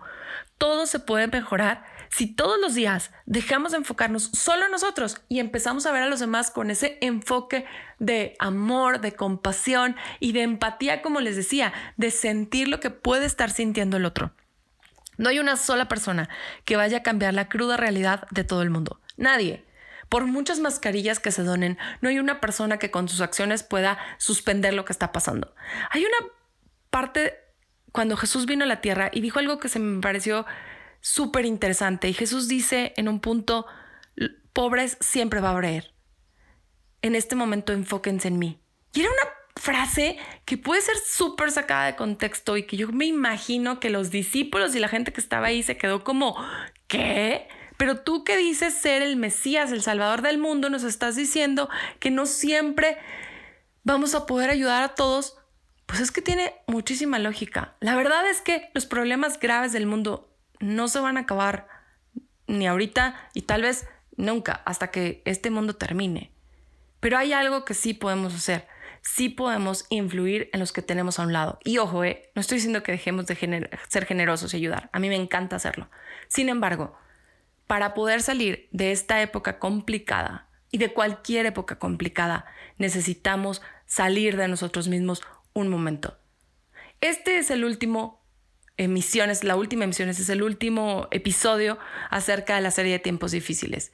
Todo 0.59 0.87
se 0.87 0.99
puede 0.99 1.27
mejorar 1.29 1.85
si 2.11 2.27
todos 2.27 2.61
los 2.61 2.75
días 2.75 3.11
dejamos 3.27 3.73
de 3.73 3.79
enfocarnos 3.79 4.31
solo 4.33 4.67
en 4.67 4.71
nosotros 4.71 5.21
y 5.29 5.41
empezamos 5.41 5.85
a 5.85 5.91
ver 5.91 6.03
a 6.05 6.09
los 6.09 6.21
demás 6.21 6.51
con 6.53 6.71
ese 6.71 6.97
enfoque 7.01 7.67
de 7.99 8.37
amor, 8.39 9.01
de 9.01 9.15
compasión 9.15 9.97
y 10.21 10.31
de 10.31 10.43
empatía, 10.43 11.03
como 11.03 11.21
les 11.21 11.35
decía, 11.35 11.73
de 11.97 12.13
sentir 12.13 12.69
lo 12.69 12.79
que 12.79 12.91
puede 12.91 13.27
estar 13.27 13.51
sintiendo 13.51 13.97
el 13.97 14.05
otro. 14.05 14.33
No 15.17 15.29
hay 15.29 15.39
una 15.39 15.57
sola 15.57 15.89
persona 15.89 16.29
que 16.65 16.77
vaya 16.77 16.99
a 16.99 17.03
cambiar 17.03 17.35
la 17.35 17.49
cruda 17.49 17.77
realidad 17.77 18.27
de 18.31 18.45
todo 18.45 18.63
el 18.63 18.71
mundo. 18.71 19.01
Nadie. 19.17 19.65
Por 20.09 20.27
muchas 20.27 20.61
mascarillas 20.61 21.19
que 21.19 21.33
se 21.33 21.43
donen, 21.43 21.79
no 22.01 22.09
hay 22.09 22.19
una 22.19 22.41
persona 22.41 22.79
que 22.79 22.91
con 22.91 23.09
sus 23.09 23.21
acciones 23.21 23.63
pueda 23.63 23.99
suspender 24.19 24.75
lo 24.75 24.85
que 24.85 24.93
está 24.93 25.13
pasando. 25.13 25.55
Hay 25.91 26.05
una 26.05 26.31
parte 26.91 27.35
cuando 27.93 28.17
Jesús 28.17 28.47
vino 28.47 28.65
a 28.65 28.69
la 28.69 28.81
tierra 28.81 29.11
y 29.13 29.21
dijo 29.21 29.39
algo 29.39 29.59
que 29.59 29.69
se 29.69 29.79
me 29.79 30.01
pareció 30.01 30.47
súper 31.01 31.45
interesante. 31.45 32.09
Y 32.09 32.13
Jesús 32.13 32.49
dice 32.49 32.93
en 32.97 33.09
un 33.09 33.21
punto, 33.21 33.67
pobres 34.53 34.97
siempre 35.01 35.41
va 35.41 35.51
a 35.51 35.57
haber. 35.57 35.95
En 37.03 37.15
este 37.15 37.37
momento 37.37 37.73
enfóquense 37.73 38.29
en 38.29 38.39
mí. 38.39 38.61
Y 38.95 39.01
era 39.01 39.11
una 39.11 39.31
frase 39.57 40.19
que 40.45 40.59
puede 40.59 40.83
ser 40.83 40.97
súper 40.97 41.51
sacada 41.51 41.87
de 41.87 41.97
contexto 41.97 42.57
y 42.57 42.65
que 42.65 42.77
yo 42.77 42.91
me 42.93 43.07
imagino 43.07 43.81
que 43.81 43.91
los 43.91 44.11
discípulos 44.11 44.75
y 44.75 44.81
la 44.81 44.89
gente 44.89 45.13
que 45.13 45.21
estaba 45.21 45.47
ahí 45.47 45.63
se 45.63 45.77
quedó 45.77 46.05
como, 46.05 46.37
¿qué? 46.89 47.49
Pero 47.77 48.01
tú 48.01 48.25
que 48.25 48.37
dices 48.37 48.75
ser 48.75 49.03
el 49.03 49.17
Mesías, 49.17 49.73
el 49.73 49.83
Salvador 49.83 50.23
del 50.23 50.39
mundo, 50.39 50.71
nos 50.71 50.85
estás 50.85 51.17
diciendo 51.17 51.69
que 51.99 52.11
no 52.11 52.27
siempre 52.27 52.99
vamos 53.83 54.15
a 54.15 54.27
poder 54.27 54.51
ayudar 54.51 54.83
a 54.83 54.95
todos. 54.95 55.37
Pues 55.87 56.01
es 56.01 56.11
que 56.11 56.23
tiene 56.23 56.55
muchísima 56.67 57.19
lógica. 57.19 57.77
La 57.81 57.95
verdad 57.95 58.29
es 58.29 58.41
que 58.41 58.71
los 58.75 58.87
problemas 58.87 59.39
graves 59.39 59.73
del 59.73 59.87
mundo 59.87 60.31
no 60.61 60.89
se 60.89 61.01
van 61.01 61.17
a 61.17 61.21
acabar 61.21 61.69
ni 62.47 62.67
ahorita 62.67 63.31
y 63.35 63.43
tal 63.43 63.63
vez 63.63 63.87
nunca 64.17 64.63
hasta 64.65 64.91
que 64.91 65.23
este 65.25 65.51
mundo 65.51 65.75
termine. 65.77 66.31
Pero 67.01 67.19
hay 67.19 67.33
algo 67.33 67.65
que 67.65 67.75
sí 67.75 67.93
podemos 67.93 68.35
hacer 68.35 68.67
sí 69.05 69.29
podemos 69.29 69.87
influir 69.91 70.51
en 70.53 70.61
los 70.61 70.73
que 70.73 70.83
tenemos 70.83 71.19
a 71.19 71.23
un 71.23 71.33
lado. 71.33 71.59
Y 71.63 71.79
ojo, 71.79 72.05
eh, 72.05 72.31
no 72.35 72.41
estoy 72.41 72.57
diciendo 72.57 72.83
que 72.83 72.93
dejemos 72.93 73.27
de 73.27 73.71
ser 73.89 74.07
generosos 74.07 74.53
y 74.53 74.57
ayudar. 74.57 74.91
A 74.93 74.99
mí 74.99 75.09
me 75.09 75.17
encanta 75.17 75.57
hacerlo. 75.57 75.91
Sin 76.29 76.49
embargo, 76.49 76.97
para 77.67 77.95
poder 77.95 78.23
salir 78.23 78.69
de 78.73 78.93
esta 78.93 79.21
época 79.23 79.59
complicada 79.59 80.49
y 80.71 80.79
de 80.79 80.93
cualquier 80.93 81.47
época 81.47 81.79
complicada, 81.79 82.47
necesitamos 82.79 83.63
salir 83.87 84.37
de 84.37 84.49
nosotros 84.49 84.89
mismos 84.89 85.23
un 85.53 85.69
momento. 85.69 86.19
Este 87.01 87.39
es 87.39 87.51
el 87.51 87.65
último 87.65 88.25
emisión, 88.77 89.31
es 89.31 89.45
la 89.45 89.55
última 89.55 89.85
este 89.85 90.11
es 90.11 90.29
el 90.31 90.43
último 90.43 91.07
episodio 91.11 91.79
acerca 92.11 92.57
de 92.57 92.63
la 92.63 92.71
serie 92.71 92.93
de 92.93 92.99
tiempos 92.99 93.33
difíciles. 93.33 93.93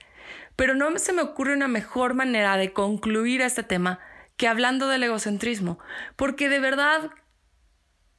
Pero 0.56 0.74
no 0.74 0.98
se 0.98 1.12
me 1.12 1.22
ocurre 1.22 1.54
una 1.54 1.68
mejor 1.68 2.14
manera 2.14 2.56
de 2.56 2.72
concluir 2.72 3.42
este 3.42 3.62
tema 3.62 3.98
que 4.40 4.48
hablando 4.48 4.88
del 4.88 5.02
egocentrismo, 5.02 5.78
porque 6.16 6.48
de 6.48 6.60
verdad 6.60 7.10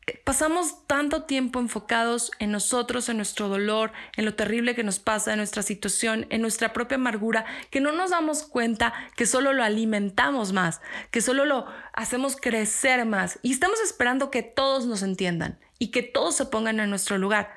eh, 0.05 0.21
pasamos 0.23 0.85
tanto 0.85 1.23
tiempo 1.23 1.59
enfocados 1.59 2.29
en 2.37 2.51
nosotros, 2.51 3.09
en 3.09 3.17
nuestro 3.17 3.49
dolor, 3.49 3.91
en 4.15 4.25
lo 4.25 4.35
terrible 4.35 4.75
que 4.75 4.83
nos 4.83 4.99
pasa, 4.99 5.31
en 5.31 5.39
nuestra 5.39 5.63
situación, 5.63 6.27
en 6.29 6.43
nuestra 6.43 6.73
propia 6.73 6.97
amargura, 6.97 7.45
que 7.71 7.81
no 7.81 7.91
nos 7.91 8.11
damos 8.11 8.43
cuenta 8.43 8.93
que 9.17 9.25
solo 9.25 9.51
lo 9.51 9.63
alimentamos 9.63 10.53
más, 10.53 10.79
que 11.09 11.21
solo 11.21 11.45
lo 11.45 11.65
hacemos 11.91 12.35
crecer 12.35 13.03
más 13.07 13.39
y 13.41 13.51
estamos 13.51 13.79
esperando 13.79 14.29
que 14.29 14.43
todos 14.43 14.85
nos 14.85 15.01
entiendan 15.01 15.59
y 15.79 15.89
que 15.89 16.03
todos 16.03 16.35
se 16.35 16.45
pongan 16.45 16.79
en 16.79 16.91
nuestro 16.91 17.17
lugar. 17.17 17.51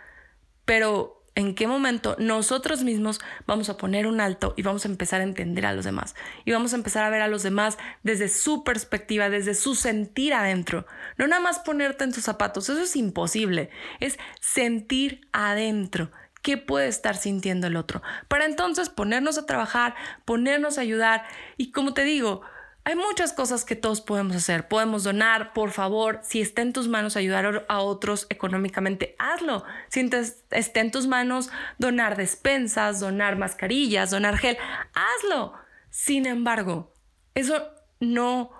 Pero 0.65 1.23
en 1.35 1.55
qué 1.55 1.67
momento 1.67 2.17
nosotros 2.19 2.85
mismos 2.85 3.21
vamos 3.47 3.69
a 3.69 3.77
poner 3.77 4.07
un 4.07 4.21
alto 4.21 4.55
y 4.57 4.63
vamos 4.63 4.85
a 4.85 4.89
empezar 4.89 5.21
a 5.21 5.25
entender 5.25 5.67
a 5.67 5.73
los 5.73 5.85
demás. 5.85 6.15
Y 6.45 6.53
vamos 6.53 6.73
a 6.73 6.77
empezar 6.77 7.05
a 7.05 7.11
ver 7.11 7.23
a 7.23 7.29
los 7.29 7.43
demás 7.43 7.77
desde 8.03 8.29
su 8.29 8.63
perspectiva, 8.63 9.29
desde 9.29 9.55
su 9.55 9.75
sentir 9.75 10.35
adentro. 10.35 10.87
No 11.19 11.27
nada 11.27 11.43
más 11.43 11.59
ponerte 11.59 12.05
en 12.05 12.13
tus 12.13 12.25
zapatos, 12.25 12.69
eso 12.69 12.83
es 12.83 12.97
imposible. 12.97 13.71
Es 14.01 14.19
sentir 14.41 15.27
adentro. 15.33 16.11
¿Qué 16.43 16.59
puede 16.59 16.89
estar 16.89 17.17
sintiendo 17.17 17.67
el 17.67 17.77
otro? 17.77 18.03
Para 18.29 18.45
entonces 18.45 18.91
ponernos 18.91 19.39
a 19.39 19.47
trabajar, 19.47 19.95
ponernos 20.27 20.77
a 20.77 20.83
ayudar. 20.83 21.25
Y 21.57 21.73
como 21.73 21.95
te 21.95 22.05
digo, 22.05 22.43
hay 22.87 22.97
muchas 22.97 23.33
cosas 23.33 23.65
que 23.65 23.77
todos 23.77 24.03
podemos 24.03 24.37
hacer. 24.37 24.69
Podemos 24.69 25.05
donar, 25.05 25.55
por 25.55 25.71
favor, 25.71 26.21
si 26.23 26.43
está 26.43 26.61
en 26.61 26.75
tus 26.75 26.87
manos 26.87 27.17
ayudar 27.17 27.65
a 27.67 27.81
otros 27.81 28.27
económicamente, 28.29 29.17
hazlo. 29.19 29.65
Si 29.89 30.09
está 30.51 30.81
en 30.81 30.91
tus 30.91 31.07
manos 31.07 31.51
donar 31.79 32.17
despensas, 32.17 33.01
donar 33.01 33.37
mascarillas, 33.37 34.11
donar 34.11 34.37
gel, 34.37 34.59
hazlo. 34.93 35.55
Sin 35.89 36.27
embargo, 36.27 36.93
eso 37.35 37.67
no, 38.01 38.51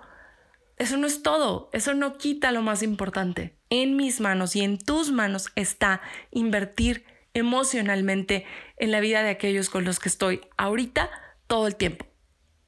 eso 0.77 0.97
no 0.97 1.05
es 1.05 1.21
todo. 1.21 1.69
Eso 1.71 1.93
no 1.93 2.17
quita 2.17 2.51
lo 2.51 2.63
más 2.63 2.81
importante. 2.81 3.55
En 3.69 3.95
mis 3.95 4.21
manos 4.21 4.55
y 4.55 4.61
en 4.61 4.79
tus 4.79 5.11
manos 5.11 5.51
está 5.55 6.01
invertir 6.31 7.05
emocionalmente 7.35 8.45
en 8.77 8.89
la 8.89 9.01
vida 9.01 9.21
de 9.21 9.29
aquellos 9.29 9.69
con 9.69 9.85
los 9.85 9.99
que 9.99 10.09
estoy 10.09 10.41
ahorita 10.57 11.11
todo 11.45 11.67
el 11.67 11.75
tiempo. 11.75 12.07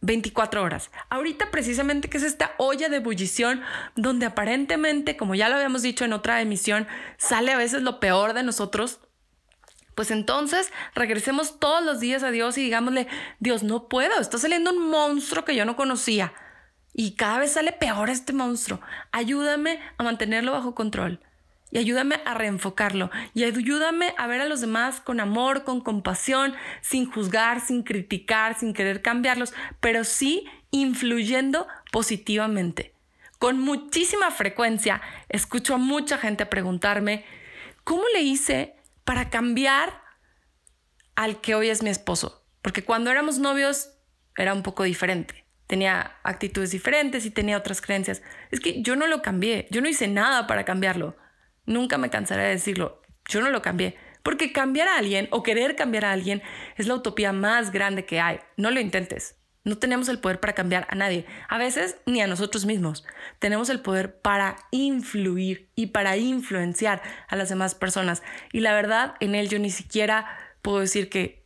24 0.02 0.62
horas. 0.62 0.92
Ahorita 1.10 1.52
precisamente 1.52 2.10
que 2.10 2.18
es 2.18 2.24
esta 2.24 2.54
olla 2.58 2.90
de 2.90 2.98
ebullición 2.98 3.62
donde 3.96 4.26
aparentemente, 4.26 5.18
como 5.18 5.36
ya 5.36 5.50
lo 5.50 5.56
habíamos 5.56 5.82
dicho 5.82 6.06
en 6.06 6.14
otra 6.14 6.42
emisión, 6.42 6.88
sale 7.18 7.52
a 7.52 7.58
veces 7.58 7.82
lo 7.82 8.00
peor 8.00 8.34
de 8.34 8.44
nosotros. 8.44 9.00
Pues 9.96 10.12
entonces 10.12 10.72
regresemos 10.94 11.60
todos 11.60 11.84
los 11.84 12.00
días 12.00 12.22
a 12.24 12.32
Dios 12.32 12.58
y 12.58 12.64
digámosle, 12.64 13.08
Dios, 13.40 13.64
no 13.64 13.88
puedo, 13.88 14.20
está 14.20 14.38
saliendo 14.38 14.72
un 14.72 14.90
monstruo 14.90 15.44
que 15.44 15.56
yo 15.56 15.66
no 15.66 15.76
conocía. 15.76 16.34
Y 16.94 17.16
cada 17.16 17.40
vez 17.40 17.54
sale 17.54 17.74
peor 17.74 18.10
este 18.10 18.34
monstruo. 18.34 18.80
Ayúdame 19.12 19.80
a 19.98 20.04
mantenerlo 20.04 20.52
bajo 20.52 20.76
control 20.76 21.20
y 21.72 21.80
ayúdame 21.80 22.22
a 22.26 22.34
reenfocarlo 22.34 23.12
y 23.34 23.44
ayúdame 23.44 24.14
a 24.18 24.28
ver 24.28 24.42
a 24.42 24.46
los 24.46 24.62
demás 24.62 25.02
con 25.02 25.20
amor, 25.20 25.64
con 25.64 25.82
compasión, 25.82 26.56
sin 26.82 27.10
juzgar, 27.12 27.60
sin 27.60 27.84
criticar, 27.84 28.58
sin 28.58 28.74
querer 28.74 29.02
cambiarlos, 29.02 29.54
pero 29.80 30.04
sí 30.04 30.46
influyendo 30.72 31.68
positivamente. 31.92 32.94
Con 33.40 33.60
muchísima 33.60 34.32
frecuencia 34.32 35.02
escucho 35.30 35.76
a 35.76 35.78
mucha 35.78 36.18
gente 36.18 36.46
preguntarme, 36.46 37.26
¿cómo 37.84 38.04
le 38.14 38.22
hice 38.22 38.76
para 39.04 39.30
cambiar 39.30 40.02
al 41.16 41.42
que 41.42 41.54
hoy 41.54 41.70
es 41.70 41.84
mi 41.84 41.90
esposo? 41.90 42.46
Porque 42.62 42.84
cuando 42.84 43.12
éramos 43.12 43.40
novios 43.40 43.92
era 44.38 44.54
un 44.54 44.64
poco 44.64 44.84
diferente. 44.84 45.46
Tenía 45.68 46.18
actitudes 46.24 46.72
diferentes 46.72 47.26
y 47.26 47.32
tenía 47.32 47.58
otras 47.58 47.82
creencias. 47.82 48.22
Es 48.52 48.62
que 48.62 48.82
yo 48.82 48.96
no 48.96 49.06
lo 49.06 49.22
cambié, 49.22 49.68
yo 49.70 49.82
no 49.82 49.90
hice 49.90 50.08
nada 50.08 50.48
para 50.48 50.64
cambiarlo 50.64 51.18
Nunca 51.68 52.00
me 52.00 52.10
cansaré 52.10 52.44
de 52.44 52.50
decirlo. 52.50 53.02
Yo 53.30 53.42
no 53.42 53.52
lo 53.52 53.62
cambié, 53.62 53.98
Porque 54.24 54.52
cambiar 54.52 54.88
a 54.88 54.98
alguien 54.98 55.28
o 55.32 55.44
querer 55.44 55.76
cambiar 55.76 56.06
a 56.06 56.12
alguien 56.12 56.42
es 56.76 56.88
la 56.88 56.96
utopía 56.96 57.32
más 57.32 57.72
grande 57.72 58.06
que 58.06 58.20
hay. 58.20 58.40
No 58.58 58.72
lo 58.72 58.80
intentes. 58.80 59.36
No 59.64 59.78
tenemos 59.78 60.08
el 60.08 60.20
poder 60.20 60.40
para 60.40 60.54
cambiar 60.54 60.88
a 60.90 60.96
nadie, 60.96 61.26
a 61.50 61.58
veces 61.58 61.98
ni 62.06 62.22
a 62.22 62.28
nosotros 62.28 62.66
mismos. 62.66 63.06
Tenemos 63.40 63.70
el 63.70 63.82
poder 63.82 64.22
para 64.22 64.56
influir 64.72 65.70
y 65.76 65.88
para 65.88 66.16
influenciar 66.16 67.02
a 67.28 67.36
las 67.36 67.50
demás 67.50 67.76
personas. 67.76 68.24
Y 68.54 68.62
la 68.62 68.74
verdad, 68.74 69.16
en 69.20 69.36
él 69.36 69.50
yo 69.50 69.60
ni 69.60 69.70
siquiera 69.70 70.26
puedo 70.62 70.80
decir 70.80 71.10
que 71.10 71.46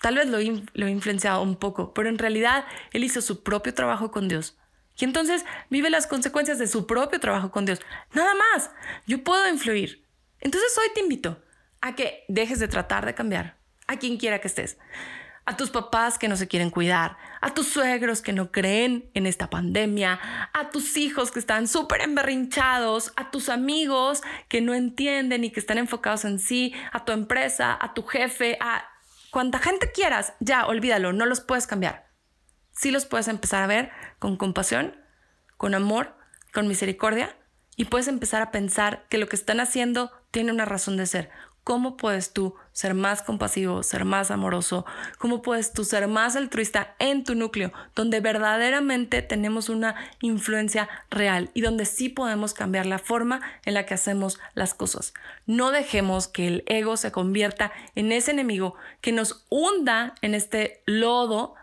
tal 0.00 0.16
vez 0.16 0.28
lo, 0.28 0.38
lo 0.74 0.86
he 0.86 0.90
influenciado 0.90 1.42
un 1.42 1.54
poco, 1.54 1.94
pero 1.94 2.08
en 2.08 2.18
realidad 2.18 2.64
él 2.92 3.04
hizo 3.04 3.20
su 3.20 3.44
propio 3.44 3.72
trabajo 3.72 4.10
con 4.10 4.26
Dios. 4.26 4.58
Y 4.98 5.04
entonces 5.04 5.44
vive 5.70 5.90
las 5.90 6.06
consecuencias 6.06 6.58
de 6.58 6.66
su 6.66 6.86
propio 6.86 7.20
trabajo 7.20 7.50
con 7.50 7.64
Dios. 7.64 7.80
Nada 8.12 8.34
más, 8.34 8.70
yo 9.06 9.24
puedo 9.24 9.48
influir. 9.48 10.06
Entonces 10.40 10.76
hoy 10.78 10.88
te 10.94 11.00
invito 11.00 11.42
a 11.80 11.94
que 11.94 12.24
dejes 12.28 12.58
de 12.58 12.68
tratar 12.68 13.06
de 13.06 13.14
cambiar 13.14 13.58
a 13.86 13.98
quien 13.98 14.16
quiera 14.16 14.40
que 14.40 14.48
estés. 14.48 14.78
A 15.44 15.56
tus 15.56 15.70
papás 15.70 16.18
que 16.18 16.28
no 16.28 16.36
se 16.36 16.46
quieren 16.46 16.70
cuidar, 16.70 17.16
a 17.40 17.52
tus 17.52 17.66
suegros 17.66 18.22
que 18.22 18.32
no 18.32 18.52
creen 18.52 19.10
en 19.14 19.26
esta 19.26 19.50
pandemia, 19.50 20.20
a 20.52 20.70
tus 20.70 20.96
hijos 20.96 21.32
que 21.32 21.40
están 21.40 21.66
súper 21.66 22.02
emberrinchados, 22.02 23.12
a 23.16 23.32
tus 23.32 23.48
amigos 23.48 24.22
que 24.48 24.60
no 24.60 24.72
entienden 24.72 25.42
y 25.42 25.50
que 25.50 25.58
están 25.58 25.78
enfocados 25.78 26.24
en 26.24 26.38
sí, 26.38 26.72
a 26.92 27.04
tu 27.04 27.10
empresa, 27.10 27.76
a 27.80 27.92
tu 27.92 28.04
jefe, 28.04 28.56
a 28.60 28.84
cuanta 29.30 29.58
gente 29.58 29.90
quieras, 29.90 30.34
ya 30.38 30.66
olvídalo, 30.66 31.12
no 31.12 31.26
los 31.26 31.40
puedes 31.40 31.66
cambiar. 31.66 32.11
Sí 32.72 32.90
los 32.90 33.06
puedes 33.06 33.28
empezar 33.28 33.62
a 33.62 33.66
ver 33.66 33.90
con 34.18 34.36
compasión, 34.36 34.96
con 35.56 35.74
amor, 35.74 36.16
con 36.52 36.68
misericordia 36.68 37.36
y 37.76 37.86
puedes 37.86 38.08
empezar 38.08 38.42
a 38.42 38.50
pensar 38.50 39.06
que 39.08 39.18
lo 39.18 39.28
que 39.28 39.36
están 39.36 39.60
haciendo 39.60 40.10
tiene 40.30 40.52
una 40.52 40.64
razón 40.64 40.96
de 40.96 41.06
ser, 41.06 41.30
¿Cómo 41.64 41.96
puedes 41.96 42.32
tú 42.32 42.56
ser 42.72 42.94
más 42.94 43.22
compasivo, 43.22 43.84
ser 43.84 44.04
más 44.04 44.32
amoroso? 44.32 44.84
¿Cómo 45.18 45.42
puedes 45.42 45.72
tú 45.72 45.84
ser 45.84 46.08
más 46.08 46.34
altruista 46.34 46.96
en 46.98 47.22
tu 47.22 47.36
núcleo, 47.36 47.72
donde 47.94 48.18
verdaderamente 48.18 49.22
tenemos 49.22 49.68
una 49.68 49.94
influencia 50.20 50.88
real 51.08 51.50
y 51.54 51.60
donde 51.60 51.84
sí 51.84 52.08
podemos 52.08 52.52
cambiar 52.52 52.86
la 52.86 52.98
forma 52.98 53.40
en 53.64 53.74
la 53.74 53.86
que 53.86 53.94
hacemos 53.94 54.40
las 54.54 54.74
cosas? 54.74 55.14
No 55.46 55.70
dejemos 55.70 56.26
que 56.26 56.48
el 56.48 56.64
ego 56.66 56.96
se 56.96 57.12
convierta 57.12 57.70
en 57.94 58.10
ese 58.10 58.32
enemigo 58.32 58.74
que 59.00 59.12
nos 59.12 59.46
hunda 59.48 60.16
en 60.20 60.34
este 60.34 60.82
lodo 60.84 61.54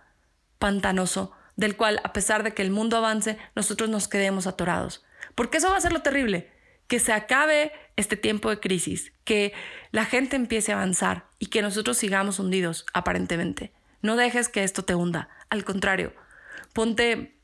pantanoso 0.59 1.31
del 1.55 1.75
cual, 1.75 1.99
a 2.03 2.13
pesar 2.13 2.43
de 2.43 2.53
que 2.53 2.61
el 2.61 2.71
mundo 2.71 2.95
avance, 2.95 3.37
nosotros 3.55 3.89
nos 3.89 4.07
quedemos 4.07 4.47
atorados. 4.47 5.03
Porque 5.35 5.57
eso 5.57 5.69
va 5.69 5.77
a 5.77 5.81
ser 5.81 5.91
lo 5.91 6.01
terrible 6.01 6.51
que 6.87 6.99
se 6.99 7.13
acabe 7.13 7.71
este 7.97 8.17
tiempo 8.17 8.49
de 8.49 8.59
crisis, 8.59 9.13
que 9.23 9.53
la 9.91 10.05
gente 10.05 10.35
empiece 10.35 10.71
a 10.71 10.75
avanzar 10.75 11.25
y 11.37 11.47
que 11.47 11.61
nosotros 11.61 11.97
sigamos 11.97 12.39
hundidos, 12.39 12.85
aparentemente. 12.93 13.73
No 14.01 14.15
dejes 14.15 14.49
que 14.49 14.63
esto 14.63 14.83
te 14.83 14.95
hunda. 14.95 15.29
Al 15.49 15.63
contrario, 15.63 16.13
ponte 16.73 17.37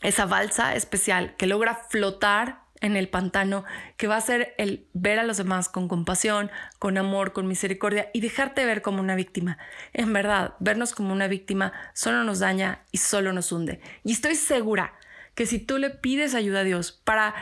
esa 0.00 0.26
balsa 0.26 0.76
especial 0.76 1.34
que 1.36 1.48
logra 1.48 1.74
flotar 1.74 2.62
en 2.80 2.96
el 2.96 3.08
pantano, 3.08 3.64
que 3.96 4.06
va 4.06 4.16
a 4.16 4.20
ser 4.20 4.54
el 4.58 4.86
ver 4.92 5.18
a 5.18 5.24
los 5.24 5.36
demás 5.36 5.68
con 5.68 5.88
compasión, 5.88 6.50
con 6.78 6.98
amor, 6.98 7.32
con 7.32 7.46
misericordia 7.46 8.10
y 8.12 8.20
dejarte 8.20 8.64
ver 8.64 8.82
como 8.82 9.00
una 9.00 9.14
víctima. 9.14 9.58
En 9.92 10.12
verdad, 10.12 10.54
vernos 10.60 10.94
como 10.94 11.12
una 11.12 11.28
víctima 11.28 11.72
solo 11.94 12.24
nos 12.24 12.38
daña 12.38 12.82
y 12.92 12.98
solo 12.98 13.32
nos 13.32 13.52
hunde. 13.52 13.80
Y 14.04 14.12
estoy 14.12 14.34
segura 14.34 14.94
que 15.34 15.46
si 15.46 15.58
tú 15.58 15.78
le 15.78 15.90
pides 15.90 16.34
ayuda 16.34 16.60
a 16.60 16.64
Dios 16.64 16.92
para 17.04 17.34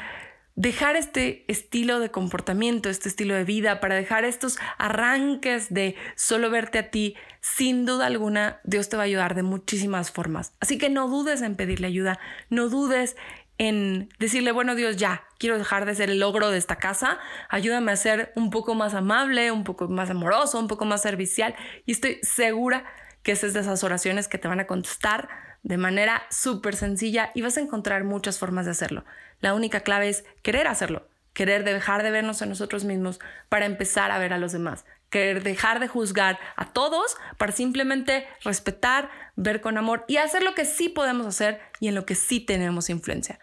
dejar 0.56 0.96
este 0.96 1.44
estilo 1.48 2.00
de 2.00 2.10
comportamiento, 2.10 2.88
este 2.88 3.10
estilo 3.10 3.34
de 3.34 3.44
vida, 3.44 3.78
para 3.78 3.94
dejar 3.94 4.24
estos 4.24 4.58
arranques 4.78 5.72
de 5.72 5.94
solo 6.16 6.50
verte 6.50 6.78
a 6.78 6.90
ti, 6.90 7.14
sin 7.40 7.84
duda 7.84 8.06
alguna 8.06 8.60
Dios 8.64 8.88
te 8.88 8.96
va 8.96 9.02
a 9.02 9.06
ayudar 9.06 9.34
de 9.34 9.42
muchísimas 9.42 10.10
formas. 10.10 10.54
Así 10.58 10.78
que 10.78 10.88
no 10.88 11.08
dudes 11.08 11.42
en 11.42 11.56
pedirle 11.56 11.86
ayuda, 11.86 12.18
no 12.48 12.68
dudes 12.68 13.16
en 13.58 14.08
decirle, 14.18 14.52
bueno 14.52 14.74
Dios, 14.74 14.96
ya, 14.96 15.24
quiero 15.38 15.58
dejar 15.58 15.86
de 15.86 15.94
ser 15.94 16.10
el 16.10 16.20
logro 16.20 16.50
de 16.50 16.58
esta 16.58 16.76
casa, 16.76 17.18
ayúdame 17.48 17.92
a 17.92 17.96
ser 17.96 18.32
un 18.36 18.50
poco 18.50 18.74
más 18.74 18.94
amable, 18.94 19.50
un 19.50 19.64
poco 19.64 19.88
más 19.88 20.10
amoroso, 20.10 20.58
un 20.58 20.68
poco 20.68 20.84
más 20.84 21.02
servicial 21.02 21.54
y 21.84 21.92
estoy 21.92 22.18
segura 22.22 22.84
que 23.22 23.32
es 23.32 23.40
de 23.40 23.60
esas 23.60 23.82
oraciones 23.82 24.28
que 24.28 24.38
te 24.38 24.48
van 24.48 24.60
a 24.60 24.66
contestar 24.66 25.28
de 25.62 25.78
manera 25.78 26.22
súper 26.30 26.76
sencilla 26.76 27.32
y 27.34 27.42
vas 27.42 27.56
a 27.56 27.60
encontrar 27.60 28.04
muchas 28.04 28.38
formas 28.38 28.66
de 28.66 28.70
hacerlo. 28.70 29.04
La 29.40 29.52
única 29.52 29.80
clave 29.80 30.08
es 30.08 30.24
querer 30.42 30.68
hacerlo, 30.68 31.08
querer 31.32 31.64
dejar 31.64 32.04
de 32.04 32.12
vernos 32.12 32.40
a 32.40 32.46
nosotros 32.46 32.84
mismos 32.84 33.18
para 33.48 33.66
empezar 33.66 34.12
a 34.12 34.18
ver 34.18 34.32
a 34.32 34.38
los 34.38 34.52
demás, 34.52 34.84
querer 35.10 35.42
dejar 35.42 35.80
de 35.80 35.88
juzgar 35.88 36.38
a 36.56 36.72
todos 36.72 37.16
para 37.38 37.52
simplemente 37.52 38.26
respetar, 38.42 39.10
ver 39.36 39.60
con 39.60 39.78
amor 39.78 40.04
y 40.08 40.16
hacer 40.16 40.42
lo 40.42 40.54
que 40.54 40.64
sí 40.64 40.88
podemos 40.88 41.26
hacer 41.26 41.60
y 41.80 41.88
en 41.88 41.94
lo 41.94 42.06
que 42.06 42.14
sí 42.14 42.40
tenemos 42.40 42.90
influencia. 42.90 43.38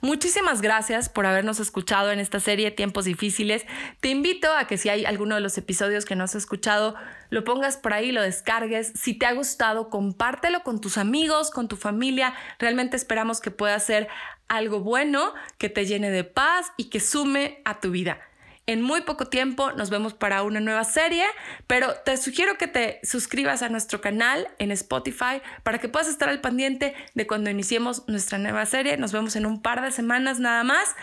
Muchísimas 0.00 0.60
gracias 0.62 1.08
por 1.08 1.26
habernos 1.26 1.60
escuchado 1.60 2.10
en 2.10 2.18
esta 2.18 2.40
serie 2.40 2.70
Tiempos 2.70 3.04
Difíciles. 3.04 3.64
Te 4.00 4.08
invito 4.08 4.52
a 4.52 4.66
que 4.66 4.76
si 4.76 4.88
hay 4.88 5.04
alguno 5.04 5.34
de 5.34 5.40
los 5.40 5.56
episodios 5.58 6.04
que 6.04 6.16
no 6.16 6.24
has 6.24 6.34
escuchado, 6.34 6.94
lo 7.30 7.44
pongas 7.44 7.76
por 7.76 7.92
ahí, 7.92 8.10
lo 8.10 8.22
descargues. 8.22 8.92
Si 8.94 9.14
te 9.14 9.26
ha 9.26 9.32
gustado, 9.32 9.90
compártelo 9.90 10.62
con 10.62 10.80
tus 10.80 10.98
amigos, 10.98 11.50
con 11.50 11.68
tu 11.68 11.76
familia. 11.76 12.34
Realmente 12.58 12.96
esperamos 12.96 13.40
que 13.40 13.50
pueda 13.50 13.78
ser 13.78 14.08
algo 14.48 14.80
bueno, 14.80 15.34
que 15.58 15.68
te 15.68 15.86
llene 15.86 16.10
de 16.10 16.24
paz 16.24 16.72
y 16.76 16.90
que 16.90 17.00
sume 17.00 17.62
a 17.64 17.80
tu 17.80 17.90
vida. 17.90 18.18
En 18.66 18.80
muy 18.80 19.00
poco 19.00 19.26
tiempo 19.26 19.72
nos 19.72 19.90
vemos 19.90 20.14
para 20.14 20.44
una 20.44 20.60
nueva 20.60 20.84
serie, 20.84 21.24
pero 21.66 21.94
te 22.04 22.16
sugiero 22.16 22.58
que 22.58 22.68
te 22.68 23.00
suscribas 23.02 23.60
a 23.62 23.68
nuestro 23.68 24.00
canal 24.00 24.46
en 24.60 24.70
Spotify 24.70 25.42
para 25.64 25.78
que 25.78 25.88
puedas 25.88 26.08
estar 26.08 26.28
al 26.28 26.40
pendiente 26.40 26.94
de 27.14 27.26
cuando 27.26 27.50
iniciemos 27.50 28.04
nuestra 28.06 28.38
nueva 28.38 28.64
serie. 28.66 28.96
Nos 28.98 29.10
vemos 29.10 29.34
en 29.34 29.46
un 29.46 29.60
par 29.62 29.82
de 29.82 29.90
semanas 29.90 30.38
nada 30.38 30.62
más. 30.62 30.94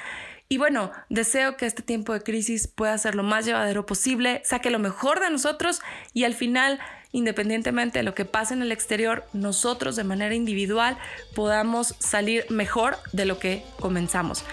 Y 0.48 0.58
bueno, 0.58 0.92
deseo 1.10 1.58
que 1.58 1.66
este 1.66 1.84
tiempo 1.84 2.14
de 2.14 2.22
crisis 2.22 2.70
pueda 2.70 2.98
ser 2.98 3.14
lo 3.14 3.24
más 3.24 3.46
llevadero 3.46 3.86
posible, 3.86 4.42
saque 4.46 4.70
lo 4.70 4.80
mejor 4.80 5.20
de 5.20 5.30
nosotros 5.30 5.82
y 6.14 6.24
al 6.24 6.36
final, 6.36 6.80
independientemente 7.12 8.00
de 8.00 8.04
lo 8.04 8.16
que 8.16 8.24
pase 8.24 8.54
en 8.54 8.62
el 8.62 8.72
exterior, 8.72 9.26
nosotros 9.34 9.98
de 9.98 10.06
manera 10.06 10.34
individual 10.34 10.98
podamos 11.36 11.94
salir 12.00 12.46
mejor 12.50 12.98
de 13.12 13.26
lo 13.26 13.38
que 13.38 13.64
comenzamos. 13.80 14.46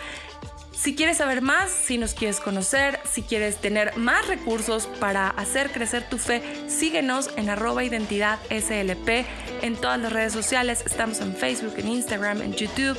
Si 0.76 0.94
quieres 0.94 1.16
saber 1.16 1.40
más, 1.40 1.70
si 1.70 1.96
nos 1.96 2.12
quieres 2.12 2.38
conocer, 2.38 3.00
si 3.10 3.22
quieres 3.22 3.56
tener 3.56 3.96
más 3.96 4.26
recursos 4.28 4.86
para 5.00 5.28
hacer 5.28 5.70
crecer 5.70 6.06
tu 6.08 6.18
fe, 6.18 6.42
síguenos 6.68 7.30
en 7.36 7.48
arroba 7.48 7.82
identidad 7.82 8.38
SLP 8.50 9.24
en 9.62 9.76
todas 9.76 9.98
las 9.98 10.12
redes 10.12 10.34
sociales. 10.34 10.82
Estamos 10.84 11.20
en 11.20 11.34
Facebook, 11.34 11.72
en 11.78 11.88
Instagram, 11.88 12.42
en 12.42 12.52
YouTube, 12.52 12.98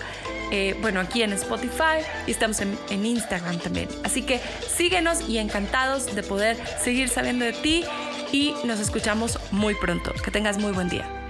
eh, 0.52 0.76
bueno, 0.82 1.00
aquí 1.00 1.22
en 1.22 1.34
Spotify 1.34 2.04
y 2.26 2.32
estamos 2.32 2.62
en, 2.62 2.78
en 2.90 3.06
Instagram 3.06 3.60
también. 3.60 3.88
Así 4.04 4.24
que 4.24 4.42
síguenos 4.76 5.30
y 5.30 5.38
encantados 5.38 6.16
de 6.16 6.24
poder 6.24 6.58
seguir 6.84 7.10
sabiendo 7.10 7.46
de 7.46 7.54
ti 7.54 7.86
y 8.32 8.56
nos 8.66 8.80
escuchamos 8.80 9.40
muy 9.52 9.76
pronto. 9.76 10.14
Que 10.26 10.32
tengas 10.32 10.58
muy 10.58 10.72
buen 10.72 10.90
día. 10.90 11.27